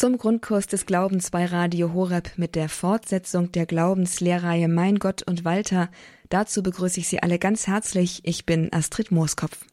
[0.00, 5.44] zum Grundkurs des Glaubens bei Radio Horeb mit der Fortsetzung der Glaubenslehrreihe Mein Gott und
[5.44, 5.90] Walter.
[6.30, 8.22] Dazu begrüße ich Sie alle ganz herzlich.
[8.22, 9.66] Ich bin Astrid Mooskopf.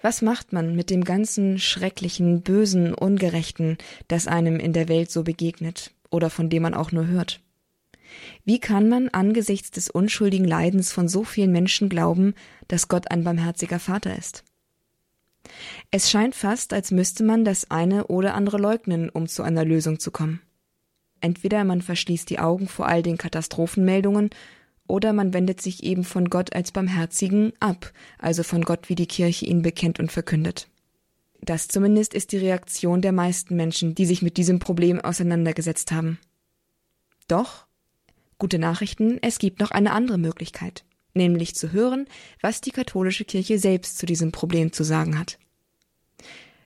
[0.00, 3.76] Was macht man mit dem ganzen schrecklichen, bösen, ungerechten,
[4.08, 7.42] das einem in der Welt so begegnet oder von dem man auch nur hört?
[8.46, 12.32] Wie kann man angesichts des unschuldigen Leidens von so vielen Menschen glauben,
[12.68, 14.44] dass Gott ein barmherziger Vater ist?
[15.90, 19.98] Es scheint fast, als müsste man das eine oder andere leugnen, um zu einer Lösung
[19.98, 20.40] zu kommen.
[21.20, 24.30] Entweder man verschließt die Augen vor all den Katastrophenmeldungen,
[24.86, 29.06] oder man wendet sich eben von Gott als Barmherzigen ab, also von Gott, wie die
[29.06, 30.68] Kirche ihn bekennt und verkündet.
[31.40, 36.18] Das zumindest ist die Reaktion der meisten Menschen, die sich mit diesem Problem auseinandergesetzt haben.
[37.28, 37.66] Doch,
[38.38, 42.06] gute Nachrichten, es gibt noch eine andere Möglichkeit nämlich zu hören,
[42.40, 45.38] was die katholische Kirche selbst zu diesem Problem zu sagen hat.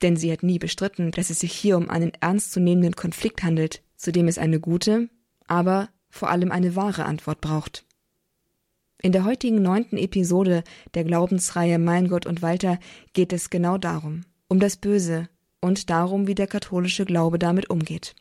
[0.05, 4.13] Denn sie hat nie bestritten, dass es sich hier um einen ernstzunehmenden Konflikt handelt, zu
[4.13, 5.09] dem es eine gute,
[5.47, 7.87] aber vor allem eine wahre Antwort braucht.
[9.01, 12.79] In der heutigen neunten Episode der Glaubensreihe Mein Gott und Walter
[13.15, 15.31] geht es genau darum, um das Böse
[15.63, 18.15] und darum, wie der katholische Glaube damit umgeht.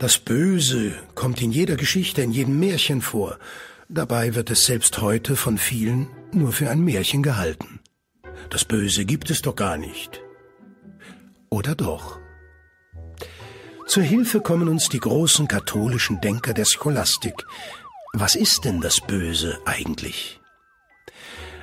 [0.00, 3.38] Das Böse kommt in jeder Geschichte, in jedem Märchen vor.
[3.90, 7.80] Dabei wird es selbst heute von vielen nur für ein Märchen gehalten.
[8.48, 10.22] Das Böse gibt es doch gar nicht.
[11.50, 12.18] Oder doch?
[13.86, 17.44] Zur Hilfe kommen uns die großen katholischen Denker der Scholastik.
[18.14, 20.40] Was ist denn das Böse eigentlich?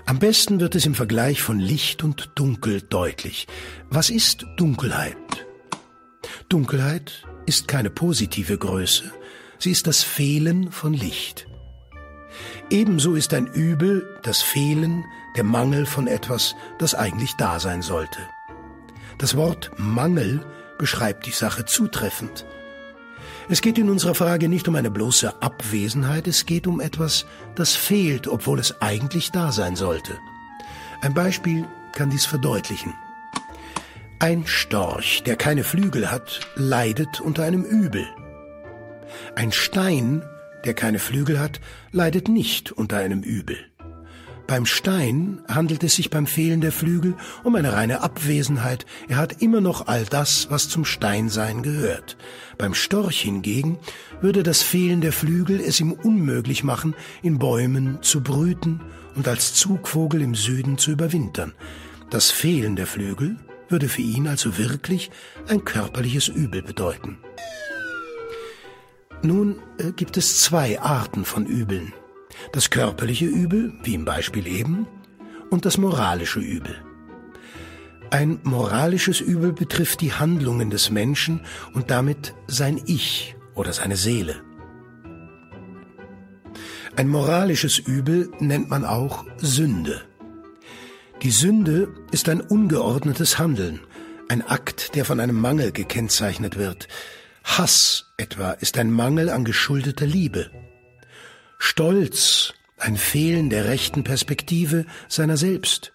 [0.05, 3.47] Am besten wird es im Vergleich von Licht und Dunkel deutlich.
[3.89, 5.17] Was ist Dunkelheit?
[6.49, 9.11] Dunkelheit ist keine positive Größe,
[9.57, 11.47] sie ist das Fehlen von Licht.
[12.69, 18.19] Ebenso ist ein Übel das Fehlen, der Mangel von etwas, das eigentlich da sein sollte.
[19.17, 20.45] Das Wort Mangel
[20.77, 22.45] beschreibt die Sache zutreffend.
[23.49, 27.25] Es geht in unserer Frage nicht um eine bloße Abwesenheit, es geht um etwas,
[27.55, 30.19] das fehlt, obwohl es eigentlich da sein sollte.
[31.02, 32.93] Ein Beispiel kann dies verdeutlichen.
[34.20, 38.08] Ein Storch, der keine Flügel hat, leidet unter einem Übel.
[39.36, 40.23] Ein Stein,
[40.66, 41.61] der keine Flügel hat,
[41.92, 43.58] leidet nicht unter einem Übel.
[44.48, 47.14] Beim Stein handelt es sich beim Fehlen der Flügel
[47.44, 48.88] um eine reine Abwesenheit.
[49.08, 52.17] Er hat immer noch all das, was zum Steinsein gehört.
[52.58, 53.78] Beim Storch hingegen
[54.20, 58.82] würde das Fehlen der Flügel es ihm unmöglich machen, in Bäumen zu brüten
[59.14, 61.54] und als Zugvogel im Süden zu überwintern.
[62.10, 63.36] Das Fehlen der Flügel
[63.70, 65.11] würde für ihn also wirklich
[65.48, 67.17] ein körperliches Übel bedeuten.
[69.22, 71.94] Nun äh, gibt es zwei Arten von Übeln.
[72.52, 74.88] Das körperliche Übel, wie im Beispiel eben,
[75.50, 76.76] und das moralische Übel.
[78.10, 81.42] Ein moralisches Übel betrifft die Handlungen des Menschen
[81.73, 84.42] und damit sein Ich oder seine Seele.
[86.95, 90.02] Ein moralisches Übel nennt man auch Sünde.
[91.23, 93.80] Die Sünde ist ein ungeordnetes Handeln,
[94.30, 96.88] ein Akt, der von einem Mangel gekennzeichnet wird.
[97.44, 100.52] Hass etwa ist ein Mangel an geschuldeter Liebe.
[101.58, 105.92] Stolz ein Fehlen der rechten Perspektive seiner selbst.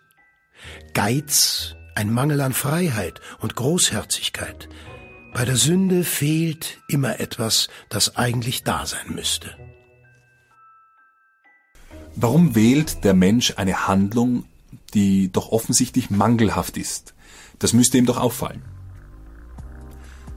[0.92, 4.68] Geiz ein Mangel an Freiheit und Großherzigkeit.
[5.32, 9.56] Bei der Sünde fehlt immer etwas, das eigentlich da sein müsste.
[12.16, 14.46] Warum wählt der Mensch eine Handlung
[14.94, 17.14] die doch offensichtlich mangelhaft ist.
[17.58, 18.62] Das müsste ihm doch auffallen.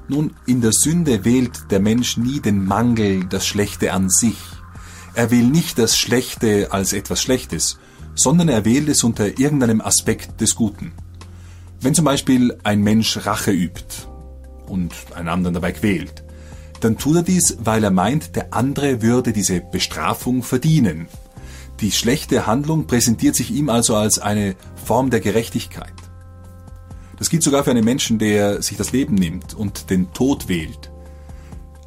[0.08, 4.38] Nun, in der Sünde wählt der Mensch nie den Mangel, das Schlechte an sich.
[5.16, 7.80] Er wählt nicht das Schlechte als etwas Schlechtes,
[8.14, 10.94] sondern er wählt es unter irgendeinem Aspekt des Guten.
[11.82, 14.08] Wenn zum Beispiel ein Mensch Rache übt
[14.68, 16.24] und einen anderen dabei quält,
[16.82, 21.08] dann tut er dies, weil er meint, der andere würde diese Bestrafung verdienen
[21.82, 25.94] die schlechte Handlung präsentiert sich ihm also als eine Form der Gerechtigkeit.
[27.18, 30.92] Das gilt sogar für einen Menschen, der sich das Leben nimmt und den Tod wählt.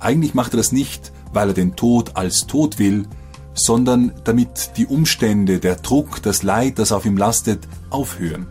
[0.00, 3.06] Eigentlich macht er das nicht, weil er den Tod als Tod will,
[3.54, 8.46] sondern damit die Umstände, der Druck, das Leid, das auf ihm lastet, aufhören.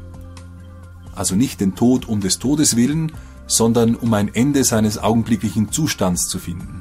[1.15, 3.11] Also nicht den Tod um des Todes willen,
[3.47, 6.76] sondern um ein Ende seines augenblicklichen Zustands zu finden.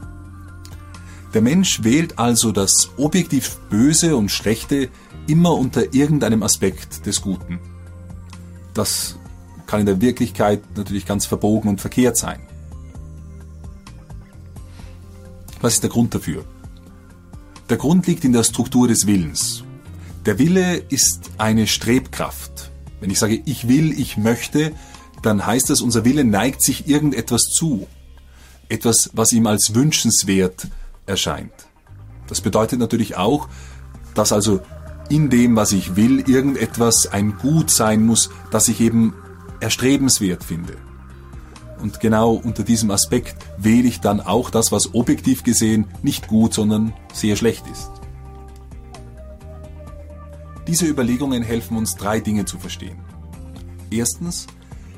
[1.37, 4.89] Der Mensch wählt also das objektiv Böse und Schlechte
[5.27, 7.61] immer unter irgendeinem Aspekt des Guten.
[8.73, 9.17] Das
[9.67, 12.41] kann in der Wirklichkeit natürlich ganz verbogen und verkehrt sein.
[15.61, 16.47] Was ist der Grund dafür?
[17.69, 19.63] Der Grund liegt in der Struktur des Willens.
[20.25, 22.71] Der Wille ist eine Strebkraft.
[23.01, 24.73] Wenn ich sage, ich will, ich möchte,
[25.21, 27.87] dann heißt das, unser Wille neigt sich irgendetwas zu.
[28.71, 30.69] Etwas, was ihm als wünschenswert
[31.07, 31.53] erscheint.
[32.29, 33.49] Das bedeutet natürlich auch,
[34.15, 34.61] dass also
[35.09, 39.15] in dem, was ich will, irgendetwas ein Gut sein muss, das ich eben
[39.61, 40.75] erstrebenswert finde.
[41.81, 46.55] Und genau unter diesem Aspekt wähle ich dann auch das, was objektiv gesehen nicht gut,
[46.55, 47.91] sondern sehr schlecht ist.
[50.67, 52.99] Diese Überlegungen helfen uns, drei Dinge zu verstehen.
[53.91, 54.47] Erstens,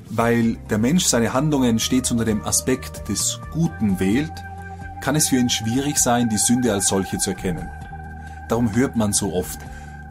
[0.09, 4.33] weil der Mensch seine Handlungen stets unter dem Aspekt des Guten wählt,
[5.01, 7.69] kann es für ihn schwierig sein, die Sünde als solche zu erkennen.
[8.49, 9.59] Darum hört man so oft,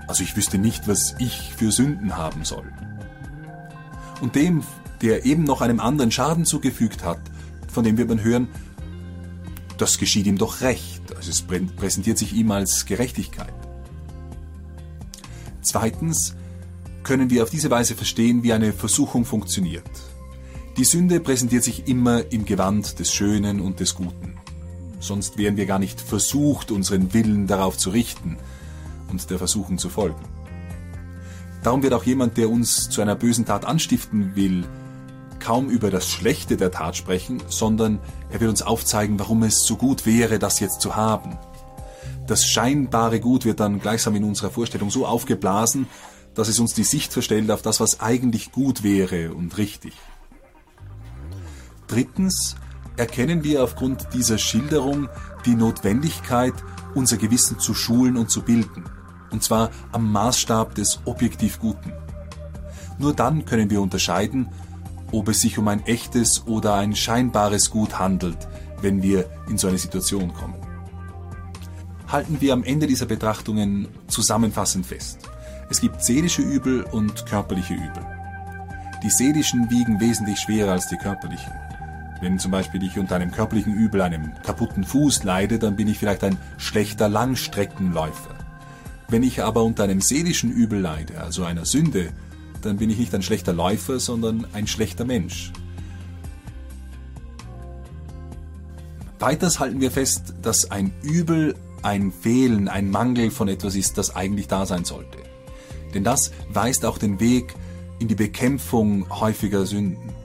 [0.08, 2.72] also ich wüsste nicht, was ich für Sünden haben soll.
[4.22, 4.64] Und dem,
[5.02, 7.20] der eben noch einem anderen Schaden zugefügt hat,
[7.72, 8.48] von dem wir dann hören,
[9.78, 11.16] das geschieht ihm doch recht.
[11.16, 13.54] Also es präsentiert sich ihm als Gerechtigkeit.
[15.62, 16.36] Zweitens
[17.04, 19.90] können wir auf diese Weise verstehen, wie eine Versuchung funktioniert.
[20.78, 24.37] Die Sünde präsentiert sich immer im Gewand des Schönen und des Guten.
[25.00, 28.38] Sonst wären wir gar nicht versucht, unseren Willen darauf zu richten
[29.10, 30.22] und der Versuchung zu folgen.
[31.64, 34.66] Darum wird auch jemand, der uns zu einer bösen Tat anstiften will,
[35.40, 38.00] kaum über das Schlechte der Tat sprechen, sondern
[38.30, 41.38] er will uns aufzeigen, warum es so gut wäre, das jetzt zu haben.
[42.26, 45.88] Das scheinbare Gut wird dann gleichsam in unserer Vorstellung so aufgeblasen,
[46.36, 49.94] dass es uns die Sicht verstellt auf das, was eigentlich gut wäre und richtig.
[51.88, 52.58] Drittens
[52.98, 55.08] erkennen wir aufgrund dieser Schilderung
[55.46, 56.54] die Notwendigkeit,
[56.96, 58.84] unser Gewissen zu schulen und zu bilden,
[59.32, 61.94] und zwar am Maßstab des objektiv Guten.
[62.98, 64.50] Nur dann können wir unterscheiden,
[65.12, 68.48] ob es sich um ein echtes oder ein scheinbares Gut handelt,
[68.82, 70.56] wenn wir in so eine Situation kommen.
[72.08, 75.20] Halten wir am Ende dieser Betrachtungen zusammenfassend fest.
[75.70, 78.06] Es gibt seelische Übel und körperliche Übel.
[79.04, 81.54] Die seelischen wiegen wesentlich schwerer als die körperlichen.
[82.22, 86.00] Wenn zum Beispiel ich unter einem körperlichen Übel, einem kaputten Fuß leide, dann bin ich
[86.00, 88.36] vielleicht ein schlechter Langstreckenläufer.
[89.10, 92.10] Wenn ich aber unter einem seelischen Übel leide, also einer Sünde,
[92.62, 95.54] dann bin ich nicht ein schlechter Läufer, sondern ein schlechter Mensch.
[99.20, 104.16] Weiters halten wir fest, dass ein Übel ein Fehlen, ein Mangel von etwas ist, das
[104.16, 105.20] eigentlich da sein sollte.
[105.94, 107.56] Denn das weist auch den Weg
[108.00, 110.17] in die Bekämpfung häufiger Sünden.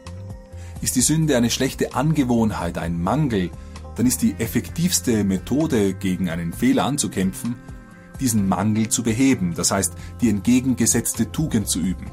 [0.83, 3.51] Ist die Sünde eine schlechte Angewohnheit, ein Mangel,
[3.97, 7.55] dann ist die effektivste Methode, gegen einen Fehler anzukämpfen,
[8.21, 12.11] diesen Mangel zu beheben, das heißt die entgegengesetzte Tugend zu üben.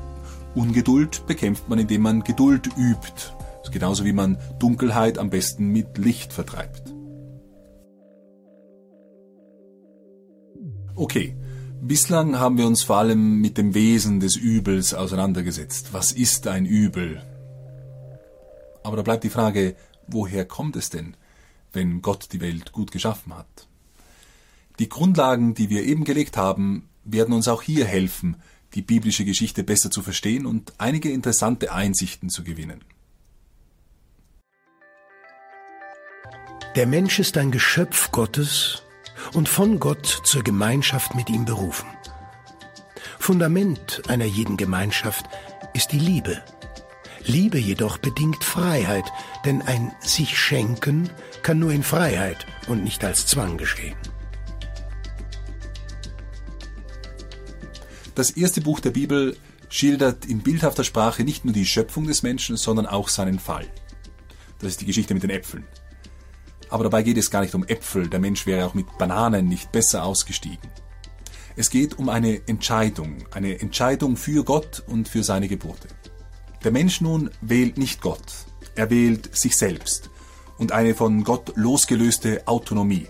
[0.56, 3.34] Ungeduld bekämpft man, indem man Geduld übt.
[3.72, 6.92] Genauso wie man Dunkelheit am besten mit Licht vertreibt.
[10.96, 11.36] Okay,
[11.82, 15.90] bislang haben wir uns vor allem mit dem Wesen des Übels auseinandergesetzt.
[15.92, 17.22] Was ist ein Übel?
[18.90, 19.76] Aber da bleibt die Frage,
[20.08, 21.16] woher kommt es denn,
[21.74, 23.68] wenn Gott die Welt gut geschaffen hat?
[24.80, 28.38] Die Grundlagen, die wir eben gelegt haben, werden uns auch hier helfen,
[28.74, 32.84] die biblische Geschichte besser zu verstehen und einige interessante Einsichten zu gewinnen.
[36.76, 38.82] Der Mensch ist ein Geschöpf Gottes
[39.36, 41.88] und von Gott zur Gemeinschaft mit ihm berufen.
[43.20, 45.28] Fundament einer jeden Gemeinschaft
[45.76, 46.42] ist die Liebe.
[47.26, 49.06] Liebe jedoch bedingt Freiheit,
[49.46, 51.10] denn ein sich schenken
[51.44, 53.98] kann nur in Freiheit und nicht als Zwang geschehen.
[58.16, 59.38] Das erste Buch der Bibel
[59.70, 63.68] schildert in bildhafter Sprache nicht nur die Schöpfung des Menschen, sondern auch seinen Fall.
[64.60, 65.66] Das ist die Geschichte mit den Äpfeln.
[66.70, 69.72] Aber dabei geht es gar nicht um Äpfel, der Mensch wäre auch mit Bananen nicht
[69.72, 70.70] besser ausgestiegen.
[71.56, 75.88] Es geht um eine Entscheidung, eine Entscheidung für Gott und für seine Gebote.
[76.64, 78.22] Der Mensch nun wählt nicht Gott,
[78.76, 80.10] er wählt sich selbst
[80.58, 83.08] und eine von Gott losgelöste Autonomie.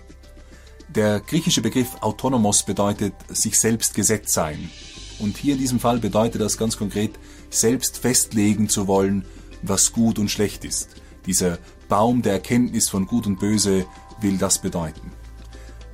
[0.88, 4.70] Der griechische Begriff autonomos bedeutet sich selbst gesetzt sein,
[5.18, 7.12] und hier in diesem Fall bedeutet das ganz konkret,
[7.50, 9.24] selbst festlegen zu wollen,
[9.62, 10.88] was gut und schlecht ist.
[11.26, 13.84] Dieser Baum der Erkenntnis von Gut und Böse
[14.20, 15.12] will das bedeuten.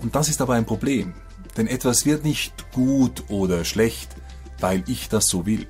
[0.01, 1.15] Und das ist aber ein Problem,
[1.57, 4.15] denn etwas wird nicht gut oder schlecht,
[4.61, 5.67] weil ich das so will,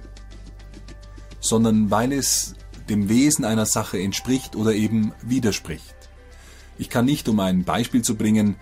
[1.41, 2.55] sondern weil es
[2.89, 5.95] dem Wesen einer Sache entspricht oder eben widerspricht.
[6.79, 8.57] Ich kann nicht, um ein Beispiel zu bringen,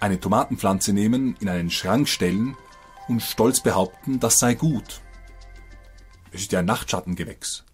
[0.00, 2.56] eine Tomatenpflanze nehmen, in einen Schrank stellen
[3.08, 5.00] und stolz behaupten, das sei gut.
[6.30, 7.64] Es ist ja ein Nachtschattengewächs.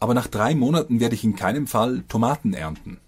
[0.00, 3.00] aber nach drei Monaten werde ich in keinem Fall Tomaten ernten.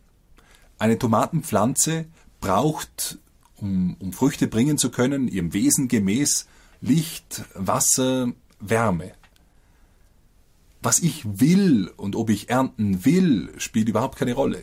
[0.79, 2.07] Eine Tomatenpflanze
[2.41, 3.19] braucht,
[3.57, 6.47] um, um Früchte bringen zu können, ihrem Wesen gemäß
[6.81, 9.13] Licht, Wasser, Wärme.
[10.87, 14.63] Was ich will und ob ich ernten will, spielt überhaupt keine Rolle.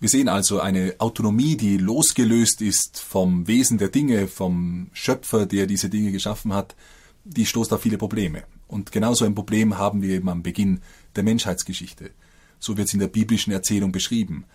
[0.00, 5.68] Wir sehen also eine Autonomie, die losgelöst ist vom Wesen der Dinge, vom Schöpfer, der
[5.68, 6.74] diese Dinge geschaffen hat,
[7.22, 8.42] die stoßt auf viele Probleme.
[8.66, 10.80] Und genauso ein Problem haben wir eben am Beginn
[11.14, 12.10] der Menschheitsgeschichte.
[12.58, 14.46] So wird es in der biblischen Erzählung beschrieben.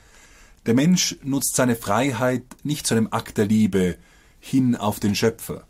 [0.65, 3.95] Der Mensch nutzt seine Freiheit nicht zu einem Akt der Liebe
[4.41, 5.65] hin auf den Schöpfer,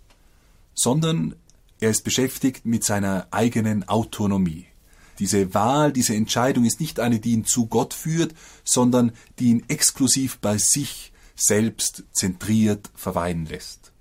[0.74, 1.36] sondern
[1.80, 4.66] er ist beschäftigt mit seiner eigenen Autonomie.
[5.20, 8.34] Diese Wahl, diese Entscheidung ist nicht eine, die ihn zu Gott führt,
[8.64, 13.92] sondern die ihn exklusiv bei sich selbst zentriert verweilen lässt.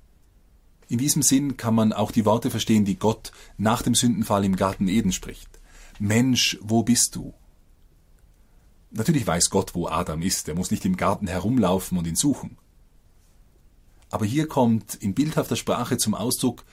[0.88, 4.56] In diesem Sinn kann man auch die Worte verstehen, die Gott nach dem Sündenfall im
[4.56, 5.48] Garten Eden spricht.
[5.98, 7.34] Mensch, wo bist du?
[8.90, 12.56] Natürlich weiß Gott, wo Adam ist, er muss nicht im Garten herumlaufen und ihn suchen.
[14.10, 16.64] Aber hier kommt in bildhafter Sprache zum Ausdruck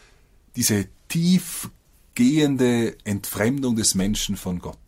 [0.56, 1.70] diese tief
[2.16, 4.80] gehende Entfremdung des Menschen von Gott.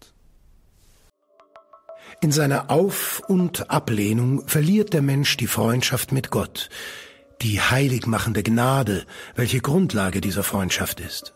[2.21, 6.69] In seiner Auf- und Ablehnung verliert der Mensch die Freundschaft mit Gott,
[7.43, 9.05] die heiligmachende Gnade,
[9.35, 11.33] welche Grundlage dieser Freundschaft ist.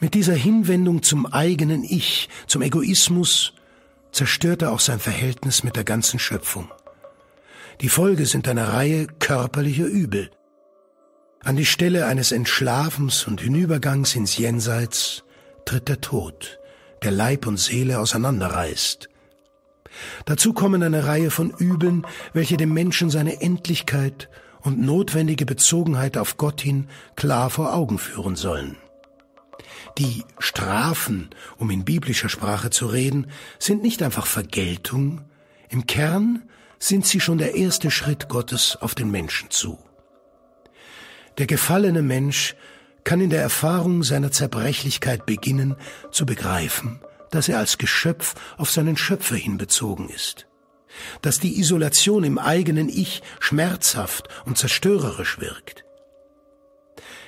[0.00, 3.54] Mit dieser Hinwendung zum eigenen Ich, zum Egoismus,
[4.12, 6.70] zerstört er auch sein Verhältnis mit der ganzen Schöpfung.
[7.80, 10.30] Die Folge sind eine Reihe körperlicher Übel,
[11.42, 15.24] an die Stelle eines Entschlafens und Hinübergangs ins Jenseits
[15.64, 16.58] tritt der Tod,
[17.02, 19.08] der Leib und Seele auseinanderreißt.
[20.26, 24.28] Dazu kommen eine Reihe von Übeln, welche dem Menschen seine Endlichkeit
[24.60, 28.76] und notwendige Bezogenheit auf Gott hin klar vor Augen führen sollen.
[29.96, 33.28] Die Strafen, um in biblischer Sprache zu reden,
[33.58, 35.22] sind nicht einfach Vergeltung,
[35.68, 36.42] im Kern
[36.78, 39.78] sind sie schon der erste Schritt Gottes auf den Menschen zu.
[41.38, 42.56] Der gefallene Mensch
[43.04, 45.76] kann in der Erfahrung seiner Zerbrechlichkeit beginnen
[46.10, 50.46] zu begreifen, dass er als Geschöpf auf seinen Schöpfer hinbezogen ist,
[51.22, 55.84] dass die Isolation im eigenen Ich schmerzhaft und zerstörerisch wirkt.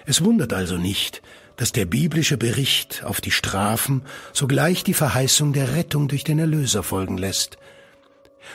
[0.06, 1.22] Es wundert also nicht,
[1.56, 4.02] dass der biblische Bericht auf die Strafen
[4.32, 7.58] sogleich die Verheißung der Rettung durch den Erlöser folgen lässt.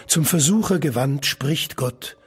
[0.07, 2.17] Zum Versucher gewandt spricht Gott,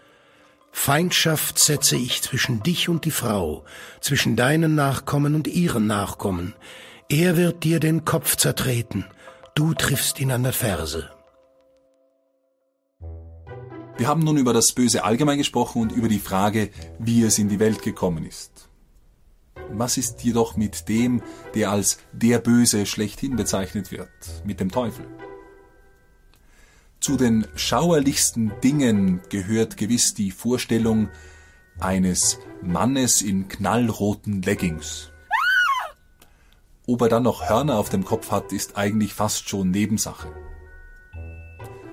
[0.81, 3.65] Feindschaft setze ich zwischen dich und die Frau,
[4.01, 6.55] zwischen deinen Nachkommen und ihren Nachkommen.
[7.11, 9.05] Er wird dir den Kopf zertreten,
[9.55, 11.11] du triffst ihn an der Ferse.
[13.99, 16.71] Wir haben nun über das Böse allgemein gesprochen und über die Frage,
[17.01, 18.71] wie es in die Welt gekommen ist.
[19.71, 21.23] Was ist jedoch mit dem,
[21.55, 24.09] der als der Böse schlechthin bezeichnet wird,
[24.45, 25.07] mit dem Teufel?
[27.01, 31.09] Zu den schauerlichsten Dingen gehört gewiss die Vorstellung
[31.79, 35.11] eines Mannes in knallroten Leggings.
[36.87, 40.29] Ob er dann noch Hörner auf dem Kopf hat, ist eigentlich fast schon Nebensache.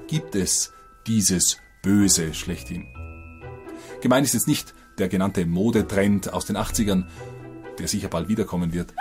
[0.07, 0.71] Gibt es
[1.05, 2.87] dieses Böse schlechthin?
[4.01, 7.05] Gemeint ist jetzt nicht der genannte Modetrend aus den 80ern,
[7.77, 8.93] der sicher bald wiederkommen wird,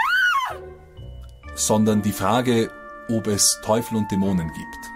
[1.54, 2.70] sondern die Frage,
[3.08, 4.93] ob es Teufel und Dämonen gibt.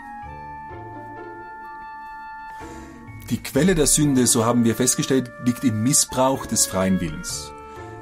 [3.30, 7.52] Die Quelle der Sünde, so haben wir festgestellt, liegt im Missbrauch des freien Willens,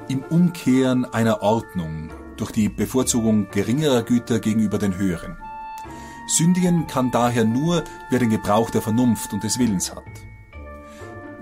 [0.07, 5.35] im Umkehren einer Ordnung durch die Bevorzugung geringerer Güter gegenüber den höheren.
[6.29, 10.05] Sündigen kann daher nur, wer den Gebrauch der Vernunft und des Willens hat.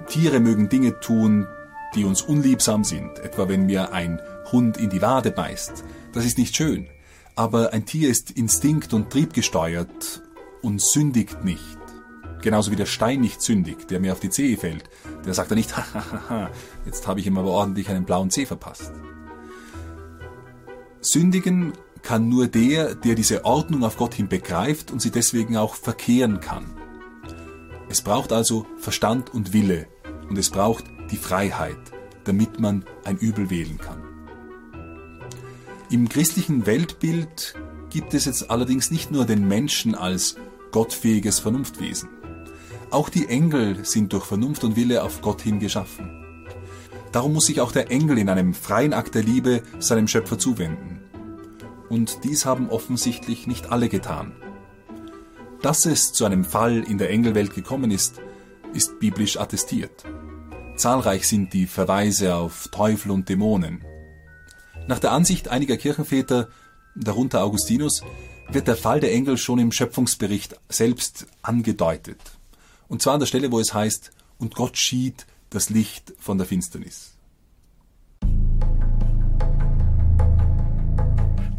[0.08, 1.46] Tiere mögen Dinge tun,
[1.94, 4.20] die uns unliebsam sind, etwa wenn mir ein
[4.52, 5.84] Hund in die Wade beißt.
[6.12, 6.88] Das ist nicht schön,
[7.36, 10.24] aber ein Tier ist instinkt- und triebgesteuert
[10.64, 11.75] und sündigt nicht.
[12.46, 14.84] Genauso wie der Stein nicht sündigt, der mir auf die Zehe fällt.
[15.26, 16.52] Der sagt dann nicht, hahaha,
[16.86, 18.92] jetzt habe ich ihm aber ordentlich einen blauen Zeh verpasst.
[21.02, 21.74] Sündigen
[22.04, 26.40] kann nur der, der diese Ordnung auf Gott hin begreift und sie deswegen auch verkehren
[26.40, 26.66] kann.
[27.90, 29.88] Es braucht also Verstand und Wille
[30.30, 31.80] und es braucht die Freiheit,
[32.26, 34.04] damit man ein Übel wählen kann.
[35.90, 37.56] Im christlichen Weltbild
[37.90, 40.36] gibt es jetzt allerdings nicht nur den Menschen als
[40.70, 42.10] gottfähiges Vernunftwesen.
[42.92, 46.46] Auch die Engel sind durch Vernunft und Wille auf Gott hin geschaffen.
[47.12, 51.02] Darum muss sich auch der Engel in einem freien Akt der Liebe seinem Schöpfer zuwenden.
[51.90, 54.34] Und dies haben offensichtlich nicht alle getan.
[55.62, 58.22] Dass es zu einem Fall in der Engelwelt gekommen ist,
[58.74, 60.04] ist biblisch attestiert.
[60.76, 63.84] Zahlreich sind die Verweise auf Teufel und Dämonen.
[64.88, 66.50] Nach der Ansicht einiger Kirchenväter,
[66.96, 68.04] darunter Augustinus,
[68.50, 72.35] wird der Fall der Engel schon im Schöpfungsbericht selbst angedeutet.
[72.88, 76.48] Und zwar an der Stelle, wo es heißt, und Gott schied das Licht von der
[76.48, 77.14] Finsternis.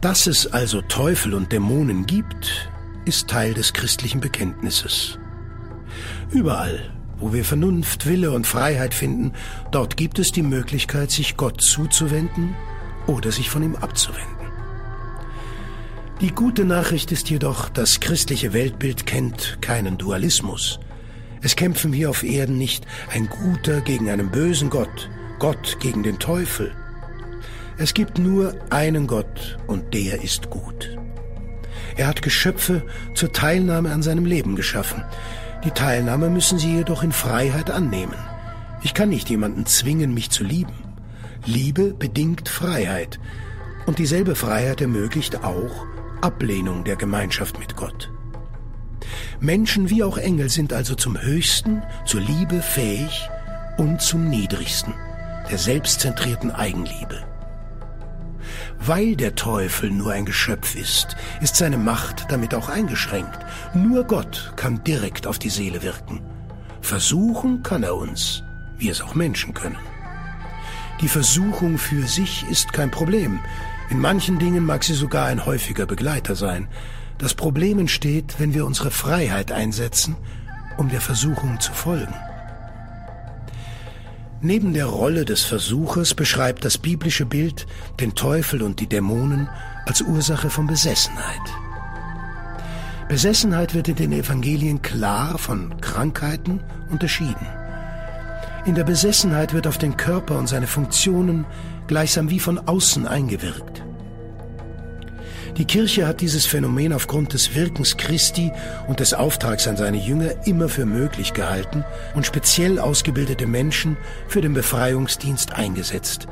[0.00, 2.70] Dass es also Teufel und Dämonen gibt,
[3.06, 5.18] ist Teil des christlichen Bekenntnisses.
[6.30, 9.32] Überall, wo wir Vernunft, Wille und Freiheit finden,
[9.72, 12.54] dort gibt es die Möglichkeit, sich Gott zuzuwenden
[13.06, 14.36] oder sich von ihm abzuwenden.
[16.20, 20.78] Die gute Nachricht ist jedoch, das christliche Weltbild kennt keinen Dualismus.
[21.42, 26.18] Es kämpfen hier auf Erden nicht ein guter gegen einen bösen Gott, Gott gegen den
[26.18, 26.72] Teufel.
[27.78, 30.96] Es gibt nur einen Gott und der ist gut.
[31.96, 32.82] Er hat Geschöpfe
[33.14, 35.04] zur Teilnahme an seinem Leben geschaffen.
[35.64, 38.16] Die Teilnahme müssen sie jedoch in Freiheit annehmen.
[38.82, 40.72] Ich kann nicht jemanden zwingen, mich zu lieben.
[41.44, 43.18] Liebe bedingt Freiheit.
[43.86, 45.86] Und dieselbe Freiheit ermöglicht auch
[46.20, 48.10] Ablehnung der Gemeinschaft mit Gott.
[49.40, 53.28] Menschen wie auch Engel sind also zum Höchsten, zur Liebe fähig
[53.76, 54.94] und zum Niedrigsten,
[55.50, 57.24] der selbstzentrierten Eigenliebe.
[58.78, 63.38] Weil der Teufel nur ein Geschöpf ist, ist seine Macht damit auch eingeschränkt.
[63.74, 66.20] Nur Gott kann direkt auf die Seele wirken.
[66.80, 68.42] Versuchen kann er uns,
[68.78, 69.78] wie es auch Menschen können.
[71.00, 73.40] Die Versuchung für sich ist kein Problem.
[73.90, 76.68] In manchen Dingen mag sie sogar ein häufiger Begleiter sein.
[77.18, 80.16] Das Problem entsteht, wenn wir unsere Freiheit einsetzen,
[80.76, 82.14] um der Versuchung zu folgen.
[84.42, 87.66] Neben der Rolle des Versuches beschreibt das biblische Bild
[88.00, 89.48] den Teufel und die Dämonen
[89.86, 91.40] als Ursache von Besessenheit.
[93.08, 97.46] Besessenheit wird in den Evangelien klar von Krankheiten unterschieden.
[98.66, 101.46] In der Besessenheit wird auf den Körper und seine Funktionen
[101.86, 103.84] gleichsam wie von außen eingewirkt.
[105.58, 108.52] Die Kirche hat dieses Phänomen aufgrund des Wirkens Christi
[108.88, 111.82] und des Auftrags an seine Jünger immer für möglich gehalten
[112.14, 113.96] und speziell ausgebildete Menschen
[114.28, 116.26] für den Befreiungsdienst eingesetzt.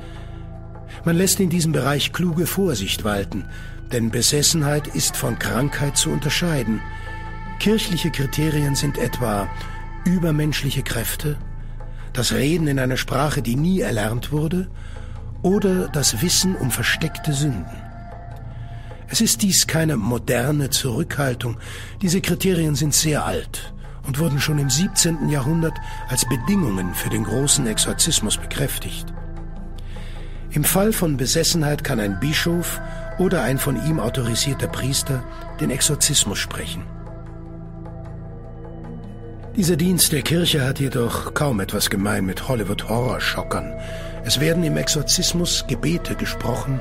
[1.07, 3.47] Man lässt in diesem Bereich kluge Vorsicht walten,
[3.93, 6.83] denn Besessenheit ist von Krankheit zu unterscheiden.
[7.61, 9.49] Kirchliche Kriterien sind etwa
[10.05, 11.39] übermenschliche Kräfte,
[12.13, 14.69] das Reden in einer Sprache, die nie erlernt wurde,
[15.41, 17.84] oder das Wissen um versteckte Sünden.
[19.15, 21.57] Es ist dies keine moderne Zurückhaltung.
[22.03, 23.73] Diese Kriterien sind sehr alt
[24.09, 25.29] und wurden schon im 17.
[25.29, 25.75] Jahrhundert
[26.09, 29.07] als Bedingungen für den großen Exorzismus bekräftigt.
[30.51, 32.81] Im Fall von Besessenheit kann ein Bischof
[33.21, 35.23] oder ein von ihm autorisierter Priester
[35.61, 36.83] den Exorzismus sprechen.
[39.55, 43.75] Dieser Dienst der Kirche hat jedoch kaum etwas gemein mit Hollywood-Horrorschockern.
[44.25, 46.81] Es werden im Exorzismus Gebete gesprochen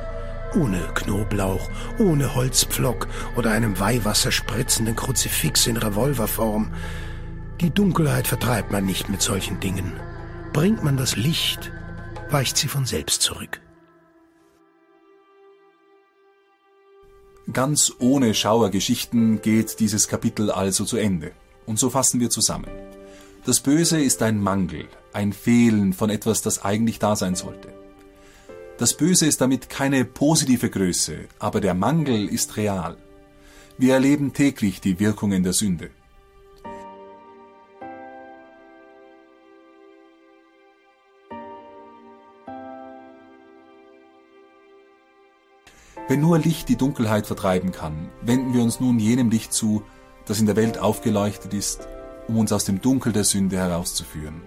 [0.56, 6.72] ohne Knoblauch, ohne Holzpflock oder einem Weihwasser spritzenden Kruzifix in Revolverform.
[7.62, 9.94] Die Dunkelheit vertreibt man nicht mit solchen Dingen.
[10.52, 11.72] Bringt man das Licht,
[12.30, 13.62] weicht sie von selbst zurück.
[17.52, 21.32] Ganz ohne Schauergeschichten geht dieses Kapitel also zu Ende.
[21.66, 22.70] Und so fassen wir zusammen.
[23.46, 27.83] Das Böse ist ein Mangel, ein Fehlen von etwas, das eigentlich da sein sollte.
[28.78, 32.98] Das Böse ist damit keine positive Größe, aber der Mangel ist real.
[33.78, 35.92] Wir erleben täglich die Wirkungen der Sünde.
[46.08, 49.84] Wenn nur Licht die Dunkelheit vertreiben kann, wenden wir uns nun jenem Licht zu,
[50.26, 51.88] das in der Welt aufgeleuchtet ist,
[52.28, 54.42] um uns aus dem Dunkel der Sünde herauszuführen.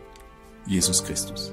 [0.66, 1.52] Jesus Christus.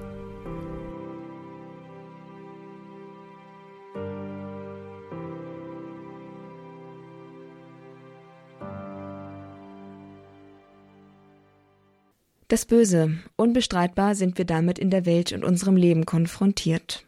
[12.54, 13.18] Das Böse.
[13.36, 17.04] Unbestreitbar sind wir damit in der Welt und unserem Leben konfrontiert.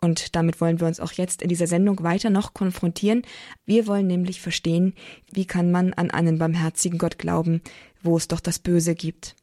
[0.00, 3.20] Und damit wollen wir uns auch jetzt in dieser Sendung weiter noch konfrontieren.
[3.66, 4.94] Wir wollen nämlich verstehen,
[5.30, 7.60] wie kann man an einen barmherzigen Gott glauben,
[8.02, 9.36] wo es doch das Böse gibt.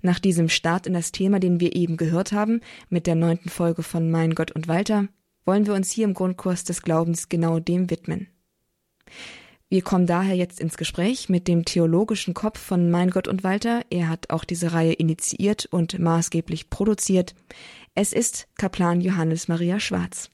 [0.00, 3.84] Nach diesem Start in das Thema, den wir eben gehört haben, mit der neunten Folge
[3.84, 5.06] von Mein Gott und Walter,
[5.44, 8.26] wollen wir uns hier im Grundkurs des Glaubens genau dem widmen.
[9.72, 13.80] Wir kommen daher jetzt ins Gespräch mit dem theologischen Kopf von Mein Gott und Walter.
[13.88, 17.34] Er hat auch diese Reihe initiiert und maßgeblich produziert.
[17.94, 20.28] Es ist Kaplan Johannes Maria Schwarz.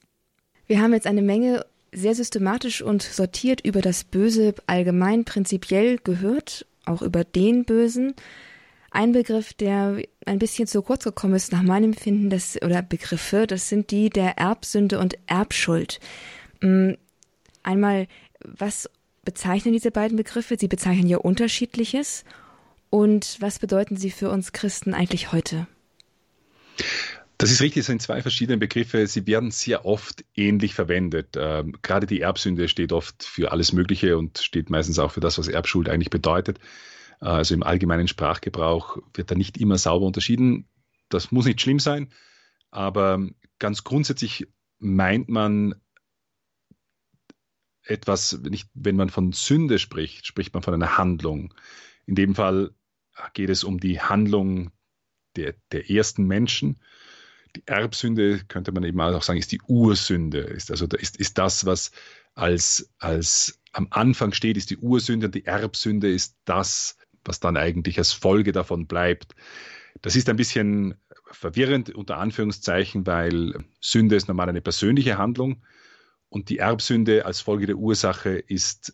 [0.67, 6.65] Wir haben jetzt eine Menge sehr systematisch und sortiert über das Böse allgemein prinzipiell gehört,
[6.83, 8.15] auch über den Bösen.
[8.91, 13.47] Ein Begriff, der ein bisschen zu kurz gekommen ist, nach meinem Empfinden, das, oder Begriffe,
[13.47, 16.01] das sind die der Erbsünde und Erbschuld.
[16.59, 16.95] Mm,
[17.63, 18.07] einmal,
[18.43, 18.89] was
[19.23, 20.57] bezeichnen diese beiden Begriffe?
[20.59, 22.23] Sie bezeichnen ja unterschiedliches.
[22.89, 25.67] Und was bedeuten sie für uns Christen eigentlich heute?
[27.37, 29.07] Das ist richtig, es sind zwei verschiedene Begriffe.
[29.07, 31.37] Sie werden sehr oft ähnlich verwendet.
[31.37, 35.37] Ähm, gerade die Erbsünde steht oft für alles Mögliche und steht meistens auch für das,
[35.37, 36.59] was Erbschuld eigentlich bedeutet.
[37.21, 40.67] Äh, also im allgemeinen Sprachgebrauch wird da nicht immer sauber unterschieden.
[41.07, 42.09] Das muss nicht schlimm sein,
[42.71, 43.25] aber
[43.57, 44.47] ganz grundsätzlich
[44.79, 45.75] meint man
[47.89, 51.53] etwas, nicht, wenn man von Sünde spricht, spricht man von einer Handlung.
[52.05, 52.71] In dem Fall
[53.33, 54.71] geht es um die Handlung
[55.35, 56.79] der, der ersten Menschen
[57.55, 60.39] die Erbsünde, könnte man eben auch sagen, ist die Ursünde.
[60.39, 61.91] Ist also ist, ist das, was
[62.35, 67.57] als, als am Anfang steht, ist die Ursünde und die Erbsünde ist das, was dann
[67.57, 69.35] eigentlich als Folge davon bleibt.
[70.01, 70.95] Das ist ein bisschen
[71.31, 75.63] verwirrend unter Anführungszeichen, weil Sünde ist normal eine persönliche Handlung
[76.29, 78.93] und die Erbsünde als Folge der Ursache ist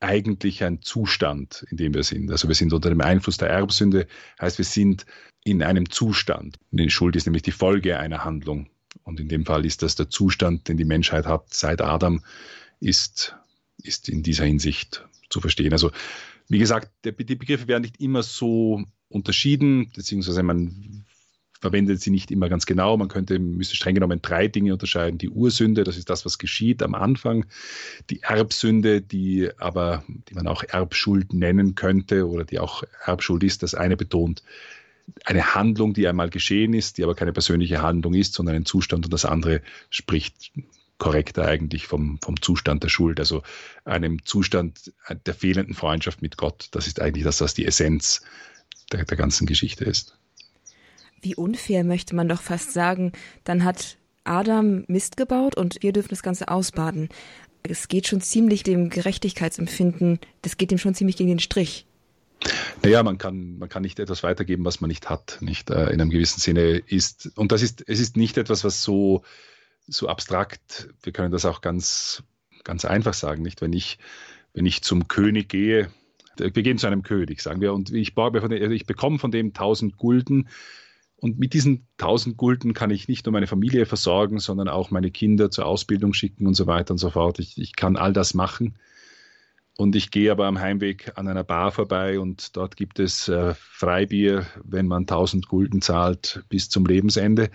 [0.00, 2.30] eigentlich ein Zustand, in dem wir sind.
[2.30, 4.06] Also wir sind unter dem Einfluss der Erbsünde,
[4.40, 5.06] heißt wir sind
[5.44, 6.58] in einem Zustand.
[6.70, 8.68] Die Schuld ist nämlich die Folge einer Handlung.
[9.04, 12.22] Und in dem Fall ist das der Zustand, den die Menschheit hat seit Adam,
[12.80, 13.36] ist,
[13.82, 15.72] ist in dieser Hinsicht zu verstehen.
[15.72, 15.92] Also
[16.48, 21.04] wie gesagt, die Begriffe werden nicht immer so unterschieden, beziehungsweise man
[21.60, 22.96] verwendet sie nicht immer ganz genau.
[22.96, 25.18] Man könnte, müsste streng genommen drei Dinge unterscheiden.
[25.18, 27.46] Die Ursünde, das ist das, was geschieht am Anfang.
[28.10, 33.62] Die Erbsünde, die aber, die man auch Erbschuld nennen könnte oder die auch Erbschuld ist.
[33.62, 34.42] Das eine betont
[35.24, 39.04] eine Handlung, die einmal geschehen ist, die aber keine persönliche Handlung ist, sondern ein Zustand
[39.04, 40.52] und das andere spricht
[40.98, 43.42] korrekter eigentlich vom, vom Zustand der Schuld, also
[43.84, 44.92] einem Zustand
[45.26, 46.68] der fehlenden Freundschaft mit Gott.
[46.72, 48.22] Das ist eigentlich das, was die Essenz
[48.92, 50.15] der, der ganzen Geschichte ist
[51.22, 53.12] wie unfair möchte man doch fast sagen,
[53.44, 57.08] dann hat Adam Mist gebaut und wir dürfen das Ganze ausbaden.
[57.62, 61.86] Es geht schon ziemlich dem Gerechtigkeitsempfinden, das geht ihm schon ziemlich gegen den Strich.
[62.82, 66.00] Naja, man kann, man kann nicht etwas weitergeben, was man nicht hat, nicht äh, in
[66.00, 67.32] einem gewissen Sinne ist.
[67.36, 69.22] Und das ist, es ist nicht etwas, was so,
[69.86, 72.22] so abstrakt, wir können das auch ganz,
[72.62, 73.62] ganz einfach sagen, nicht?
[73.62, 73.98] Wenn ich,
[74.52, 75.90] wenn ich zum König gehe,
[76.36, 80.48] wir gehen zu einem König, sagen wir, und ich, ich bekomme von dem 1000 Gulden,
[81.18, 85.10] und mit diesen 1000 Gulden kann ich nicht nur meine Familie versorgen, sondern auch meine
[85.10, 87.38] Kinder zur Ausbildung schicken und so weiter und so fort.
[87.38, 88.76] Ich, ich kann all das machen.
[89.78, 93.54] Und ich gehe aber am Heimweg an einer Bar vorbei und dort gibt es äh,
[93.54, 97.50] Freibier, wenn man 1000 Gulden zahlt, bis zum Lebensende.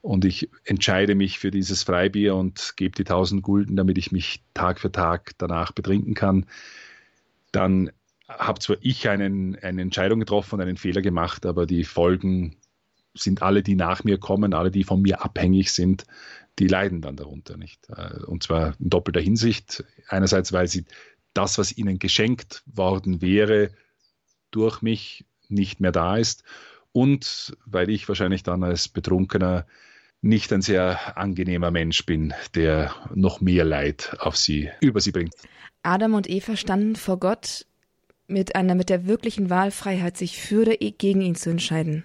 [0.00, 4.44] Und ich entscheide mich für dieses Freibier und gebe die 1000 Gulden, damit ich mich
[4.54, 6.46] Tag für Tag danach betrinken kann.
[7.50, 7.90] Dann
[8.28, 12.56] habe zwar ich einen, eine Entscheidung getroffen, einen Fehler gemacht, aber die Folgen
[13.16, 16.04] sind alle, die nach mir kommen, alle, die von mir abhängig sind,
[16.58, 17.88] die leiden dann darunter nicht.
[17.90, 19.84] Äh, und zwar in doppelter Hinsicht.
[20.08, 20.84] Einerseits, weil sie
[21.34, 23.70] das, was ihnen geschenkt worden wäre,
[24.50, 26.44] durch mich nicht mehr da ist.
[26.92, 29.66] Und weil ich wahrscheinlich dann als Betrunkener
[30.22, 35.34] nicht ein sehr angenehmer Mensch bin, der noch mehr Leid auf sie, über sie bringt.
[35.82, 37.66] Adam und Eva standen vor Gott
[38.26, 42.04] mit einer, mit der wirklichen Wahlfreiheit, sich für oder gegen ihn zu entscheiden.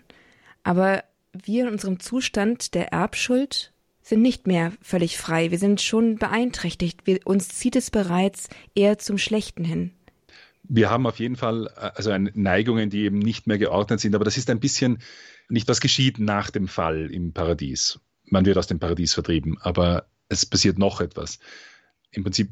[0.64, 3.72] Aber wir in unserem Zustand der Erbschuld
[4.02, 5.52] sind nicht mehr völlig frei.
[5.52, 7.02] Wir sind schon beeinträchtigt.
[7.06, 9.92] Wir, uns zieht es bereits eher zum Schlechten hin.
[10.64, 14.16] Wir haben auf jeden Fall äh, also Neigungen, die eben nicht mehr geordnet sind.
[14.16, 15.00] Aber das ist ein bisschen
[15.50, 18.00] nicht, was geschieht nach dem Fall im Paradies.
[18.26, 21.40] Man wird aus dem Paradies vertrieben, aber es passiert noch etwas.
[22.12, 22.52] Im Prinzip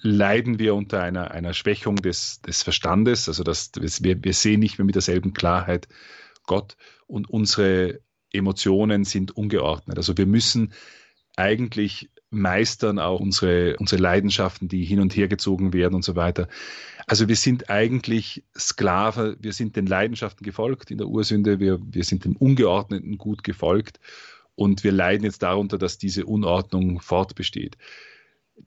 [0.00, 3.28] leiden wir unter einer, einer Schwächung des, des Verstandes.
[3.28, 5.88] Also das, wir, wir sehen nicht mehr mit derselben Klarheit
[6.46, 6.76] Gott
[7.10, 8.00] und unsere
[8.32, 9.98] Emotionen sind ungeordnet.
[9.98, 10.72] Also wir müssen
[11.36, 16.48] eigentlich meistern auch unsere, unsere Leidenschaften, die hin und her gezogen werden und so weiter.
[17.06, 22.04] Also wir sind eigentlich Sklave, wir sind den Leidenschaften gefolgt in der Ursünde, wir, wir
[22.04, 23.98] sind dem Ungeordneten gut gefolgt
[24.54, 27.76] und wir leiden jetzt darunter, dass diese Unordnung fortbesteht.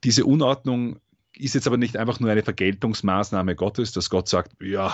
[0.04, 1.00] Diese Unordnung
[1.38, 4.94] ist jetzt aber nicht einfach nur eine Vergeltungsmaßnahme Gottes, dass Gott sagt, ja,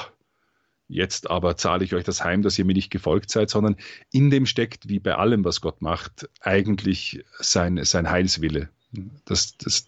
[0.89, 3.78] jetzt aber zahle ich euch das heim, dass ihr mir nicht gefolgt seid, sondern
[4.12, 8.69] in dem steckt, wie bei allem, was Gott macht, eigentlich sein, sein Heilswille.
[9.25, 9.86] Das, das,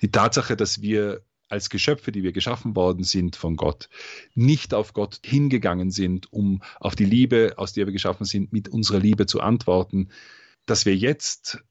[0.00, 3.88] die Tatsache, dass wir als Geschöpfe, die wir geschaffen worden sind von Gott,
[4.34, 8.68] nicht auf Gott hingegangen sind, um auf die Liebe, aus der wir geschaffen sind, mit
[8.68, 10.08] unserer Liebe zu antworten,
[10.66, 11.62] dass wir jetzt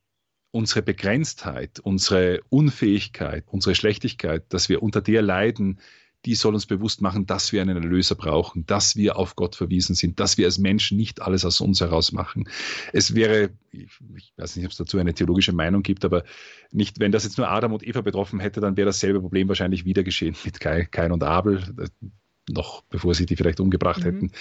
[0.51, 5.79] unsere Begrenztheit, unsere Unfähigkeit, unsere Schlechtigkeit, dass wir unter der leiden,
[6.25, 9.95] die soll uns bewusst machen, dass wir einen Erlöser brauchen, dass wir auf Gott verwiesen
[9.95, 12.47] sind, dass wir als Menschen nicht alles aus uns heraus machen.
[12.93, 16.23] Es wäre, ich, weiß nicht, ob es dazu eine theologische Meinung gibt, aber
[16.71, 19.85] nicht, wenn das jetzt nur Adam und Eva betroffen hätte, dann wäre dasselbe Problem wahrscheinlich
[19.85, 21.63] wieder geschehen mit Kain und Abel
[22.49, 24.03] noch bevor sie die vielleicht umgebracht mhm.
[24.03, 24.31] hätten,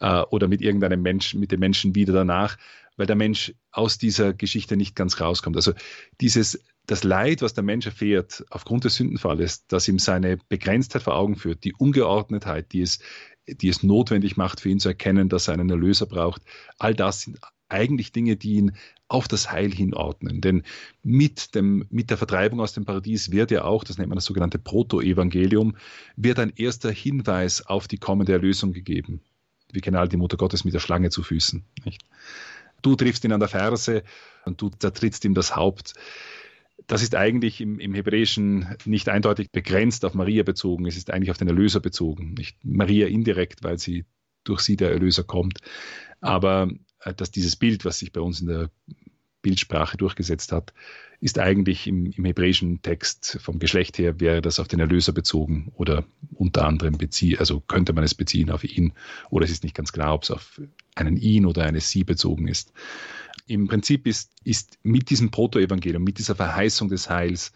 [0.00, 2.56] äh, oder mit irgendeinem Menschen, mit dem Menschen wieder danach,
[2.96, 5.56] weil der Mensch aus dieser Geschichte nicht ganz rauskommt.
[5.56, 5.72] Also
[6.20, 11.16] dieses, das Leid, was der Mensch erfährt aufgrund des Sündenfalles, das ihm seine Begrenztheit vor
[11.16, 12.98] Augen führt, die Ungeordnetheit, die es,
[13.46, 16.42] die es notwendig macht, für ihn zu erkennen, dass er einen Erlöser braucht,
[16.78, 18.72] all das sind eigentlich Dinge, die ihn
[19.08, 20.40] auf das Heil hinordnen.
[20.40, 20.62] Denn
[21.02, 24.24] mit, dem, mit der Vertreibung aus dem Paradies wird ja auch, das nennt man das
[24.24, 25.76] sogenannte Proto-Evangelium,
[26.16, 29.20] wird ein erster Hinweis auf die kommende Erlösung gegeben.
[29.72, 31.64] Wir kennen alle die Mutter Gottes mit der Schlange zu Füßen.
[31.84, 32.02] Nicht?
[32.82, 34.02] Du triffst ihn an der Ferse
[34.44, 35.94] und du zertrittst ihm das Haupt.
[36.86, 40.86] Das ist eigentlich im, im, Hebräischen nicht eindeutig begrenzt auf Maria bezogen.
[40.86, 42.34] Es ist eigentlich auf den Erlöser bezogen.
[42.34, 44.04] Nicht Maria indirekt, weil sie
[44.44, 45.60] durch sie der Erlöser kommt.
[46.20, 46.68] Aber
[47.00, 48.70] äh, dass dieses Bild, was sich bei uns in der
[49.42, 50.72] Bildsprache durchgesetzt hat,
[51.22, 55.70] ist eigentlich im, im, hebräischen Text vom Geschlecht her wäre das auf den Erlöser bezogen
[55.76, 56.04] oder
[56.34, 58.92] unter anderem beziehen, also könnte man es beziehen auf ihn
[59.30, 60.60] oder es ist nicht ganz klar, ob es auf
[60.96, 62.72] einen ihn oder eine sie bezogen ist.
[63.46, 67.52] Im Prinzip ist, ist mit diesem Protoevangelium, mit dieser Verheißung des Heils,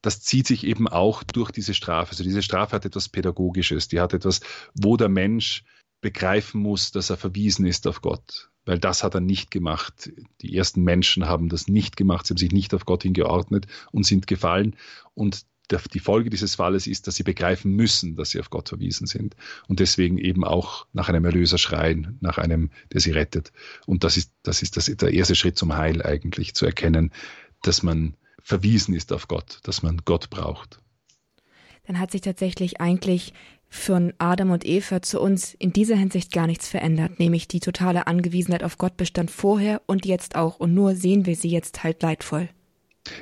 [0.00, 2.12] das zieht sich eben auch durch diese Strafe.
[2.12, 4.40] Also diese Strafe hat etwas Pädagogisches, die hat etwas,
[4.72, 5.64] wo der Mensch
[6.00, 10.12] begreifen muss, dass er verwiesen ist auf Gott weil das hat er nicht gemacht.
[10.42, 14.04] Die ersten Menschen haben das nicht gemacht, sie haben sich nicht auf Gott hingeordnet und
[14.04, 14.76] sind gefallen.
[15.14, 15.46] Und
[15.92, 19.34] die Folge dieses Falles ist, dass sie begreifen müssen, dass sie auf Gott verwiesen sind
[19.66, 23.52] und deswegen eben auch nach einem Erlöser schreien, nach einem, der sie rettet.
[23.86, 27.10] Und das ist, das ist das, der erste Schritt zum Heil eigentlich, zu erkennen,
[27.62, 30.80] dass man verwiesen ist auf Gott, dass man Gott braucht.
[31.86, 33.32] Dann hat sich tatsächlich eigentlich
[33.68, 38.06] von Adam und Eva zu uns in dieser Hinsicht gar nichts verändert, nämlich die totale
[38.06, 42.02] Angewiesenheit auf Gott bestand vorher und jetzt auch, und nur sehen wir sie jetzt halt
[42.02, 42.48] leidvoll.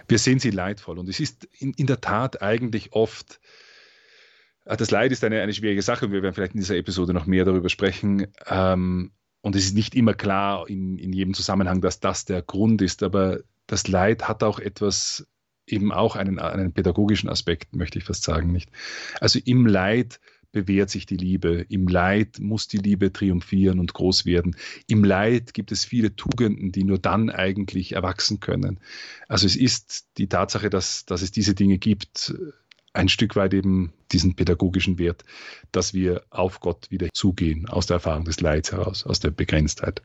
[0.09, 3.40] Wir sehen sie leidvoll und es ist in, in der Tat eigentlich oft,
[4.64, 7.14] äh, das Leid ist eine, eine schwierige Sache und wir werden vielleicht in dieser Episode
[7.14, 8.26] noch mehr darüber sprechen.
[8.46, 12.80] Ähm, und es ist nicht immer klar in, in jedem Zusammenhang, dass das der Grund
[12.80, 15.26] ist, aber das Leid hat auch etwas,
[15.66, 18.70] eben auch einen, einen pädagogischen Aspekt, möchte ich fast sagen, nicht?
[19.20, 20.20] Also im Leid
[20.55, 21.67] bewährt sich die Liebe.
[21.69, 24.57] Im Leid muss die Liebe triumphieren und groß werden.
[24.87, 28.81] Im Leid gibt es viele Tugenden, die nur dann eigentlich erwachsen können.
[29.29, 32.35] Also es ist die Tatsache, dass, dass es diese Dinge gibt,
[32.95, 35.25] ein Stück weit eben diesen pädagogischen Wert,
[35.73, 40.01] dass wir auf Gott wieder zugehen, aus der Erfahrung des Leids heraus, aus der Begrenztheit.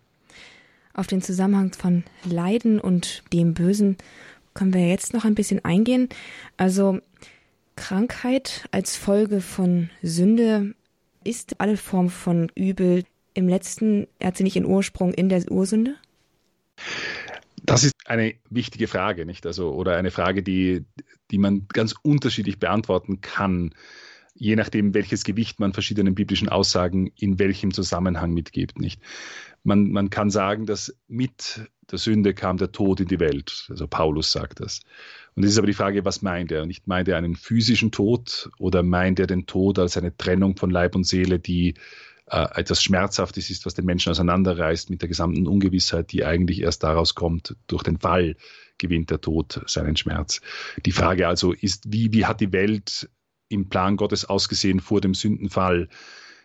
[0.94, 3.98] Auf den Zusammenhang von Leiden und dem Bösen
[4.56, 6.10] können wir jetzt noch ein bisschen eingehen.
[6.58, 7.00] Also
[7.80, 10.76] Krankheit als Folge von Sünde
[11.24, 15.96] ist alle Form von Übel im letzten, hat sie nicht ihren Ursprung in der Ursünde?
[17.64, 19.46] Das ist eine wichtige Frage, nicht?
[19.46, 20.84] Also, oder eine Frage, die,
[21.32, 23.74] die man ganz unterschiedlich beantworten kann,
[24.34, 29.02] je nachdem, welches Gewicht man verschiedenen biblischen Aussagen in welchem Zusammenhang mitgibt, nicht?
[29.64, 31.62] Man, man kann sagen, dass mit
[31.92, 33.68] der Sünde kam der Tod in die Welt.
[33.70, 34.82] Also Paulus sagt das.
[35.40, 36.66] Und es ist aber die Frage, was meint er?
[36.66, 40.70] Nicht meint er einen physischen Tod oder meint er den Tod als eine Trennung von
[40.70, 41.76] Leib und Seele, die
[42.26, 46.84] äh, etwas Schmerzhaftes ist, was den Menschen auseinanderreißt mit der gesamten Ungewissheit, die eigentlich erst
[46.84, 48.36] daraus kommt, durch den Fall
[48.80, 50.42] gewinnt der Tod seinen Schmerz.
[50.86, 53.10] Die Frage also ist, wie, wie hat die Welt
[53.48, 55.88] im Plan Gottes ausgesehen vor dem Sündenfall?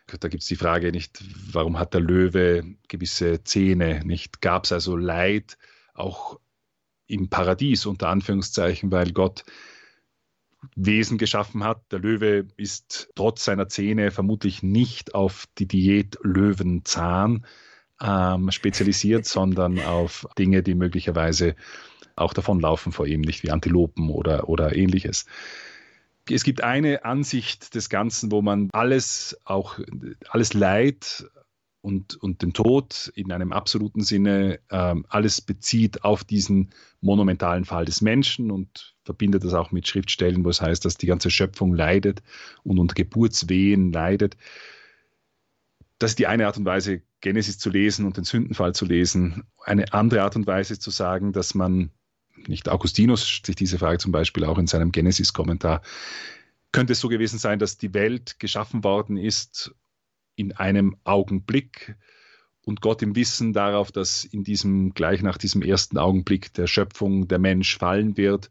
[0.06, 1.18] Da gibt es die Frage nicht,
[1.50, 4.02] warum hat der Löwe gewisse Zähne?
[4.04, 5.58] Nicht gab es also Leid
[5.94, 6.38] auch
[7.14, 9.44] im Paradies unter Anführungszeichen, weil Gott
[10.76, 11.80] Wesen geschaffen hat.
[11.92, 17.46] Der Löwe ist trotz seiner Zähne vermutlich nicht auf die Diät Löwenzahn
[18.00, 21.54] ähm, spezialisiert, sondern auf Dinge, die möglicherweise
[22.16, 25.26] auch davonlaufen vor ihm, nicht wie Antilopen oder, oder ähnliches.
[26.30, 29.78] Es gibt eine Ansicht des Ganzen, wo man alles, auch
[30.28, 31.26] alles Leid
[31.84, 36.70] und, und den Tod in einem absoluten Sinne ähm, alles bezieht auf diesen
[37.02, 41.06] monumentalen Fall des Menschen und verbindet das auch mit Schriftstellen, wo es heißt, dass die
[41.06, 42.22] ganze Schöpfung leidet
[42.62, 44.38] und unter Geburtswehen leidet.
[45.98, 49.44] Das ist die eine Art und Weise, Genesis zu lesen und den Sündenfall zu lesen.
[49.62, 51.90] Eine andere Art und Weise ist zu sagen, dass man
[52.46, 55.82] nicht Augustinus sich diese Frage zum Beispiel auch in seinem Genesis-Kommentar,
[56.72, 59.74] könnte es so gewesen sein, dass die Welt geschaffen worden ist
[60.36, 61.96] in einem Augenblick
[62.64, 67.28] und Gott im Wissen darauf, dass in diesem, gleich nach diesem ersten Augenblick der Schöpfung
[67.28, 68.50] der Mensch fallen wird,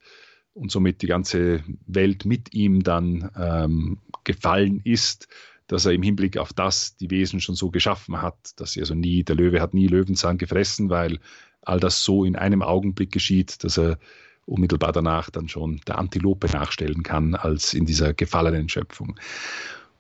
[0.53, 5.27] und somit die ganze Welt mit ihm dann ähm, gefallen ist,
[5.67, 8.93] dass er im Hinblick auf das die Wesen schon so geschaffen hat, dass sie also
[8.93, 11.19] nie, der Löwe hat nie Löwenzahn gefressen, weil
[11.61, 13.97] all das so in einem Augenblick geschieht, dass er
[14.45, 19.17] unmittelbar danach dann schon der Antilope nachstellen kann als in dieser gefallenen Schöpfung.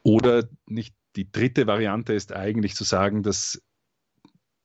[0.03, 3.61] Oder nicht die dritte Variante ist eigentlich zu sagen, dass,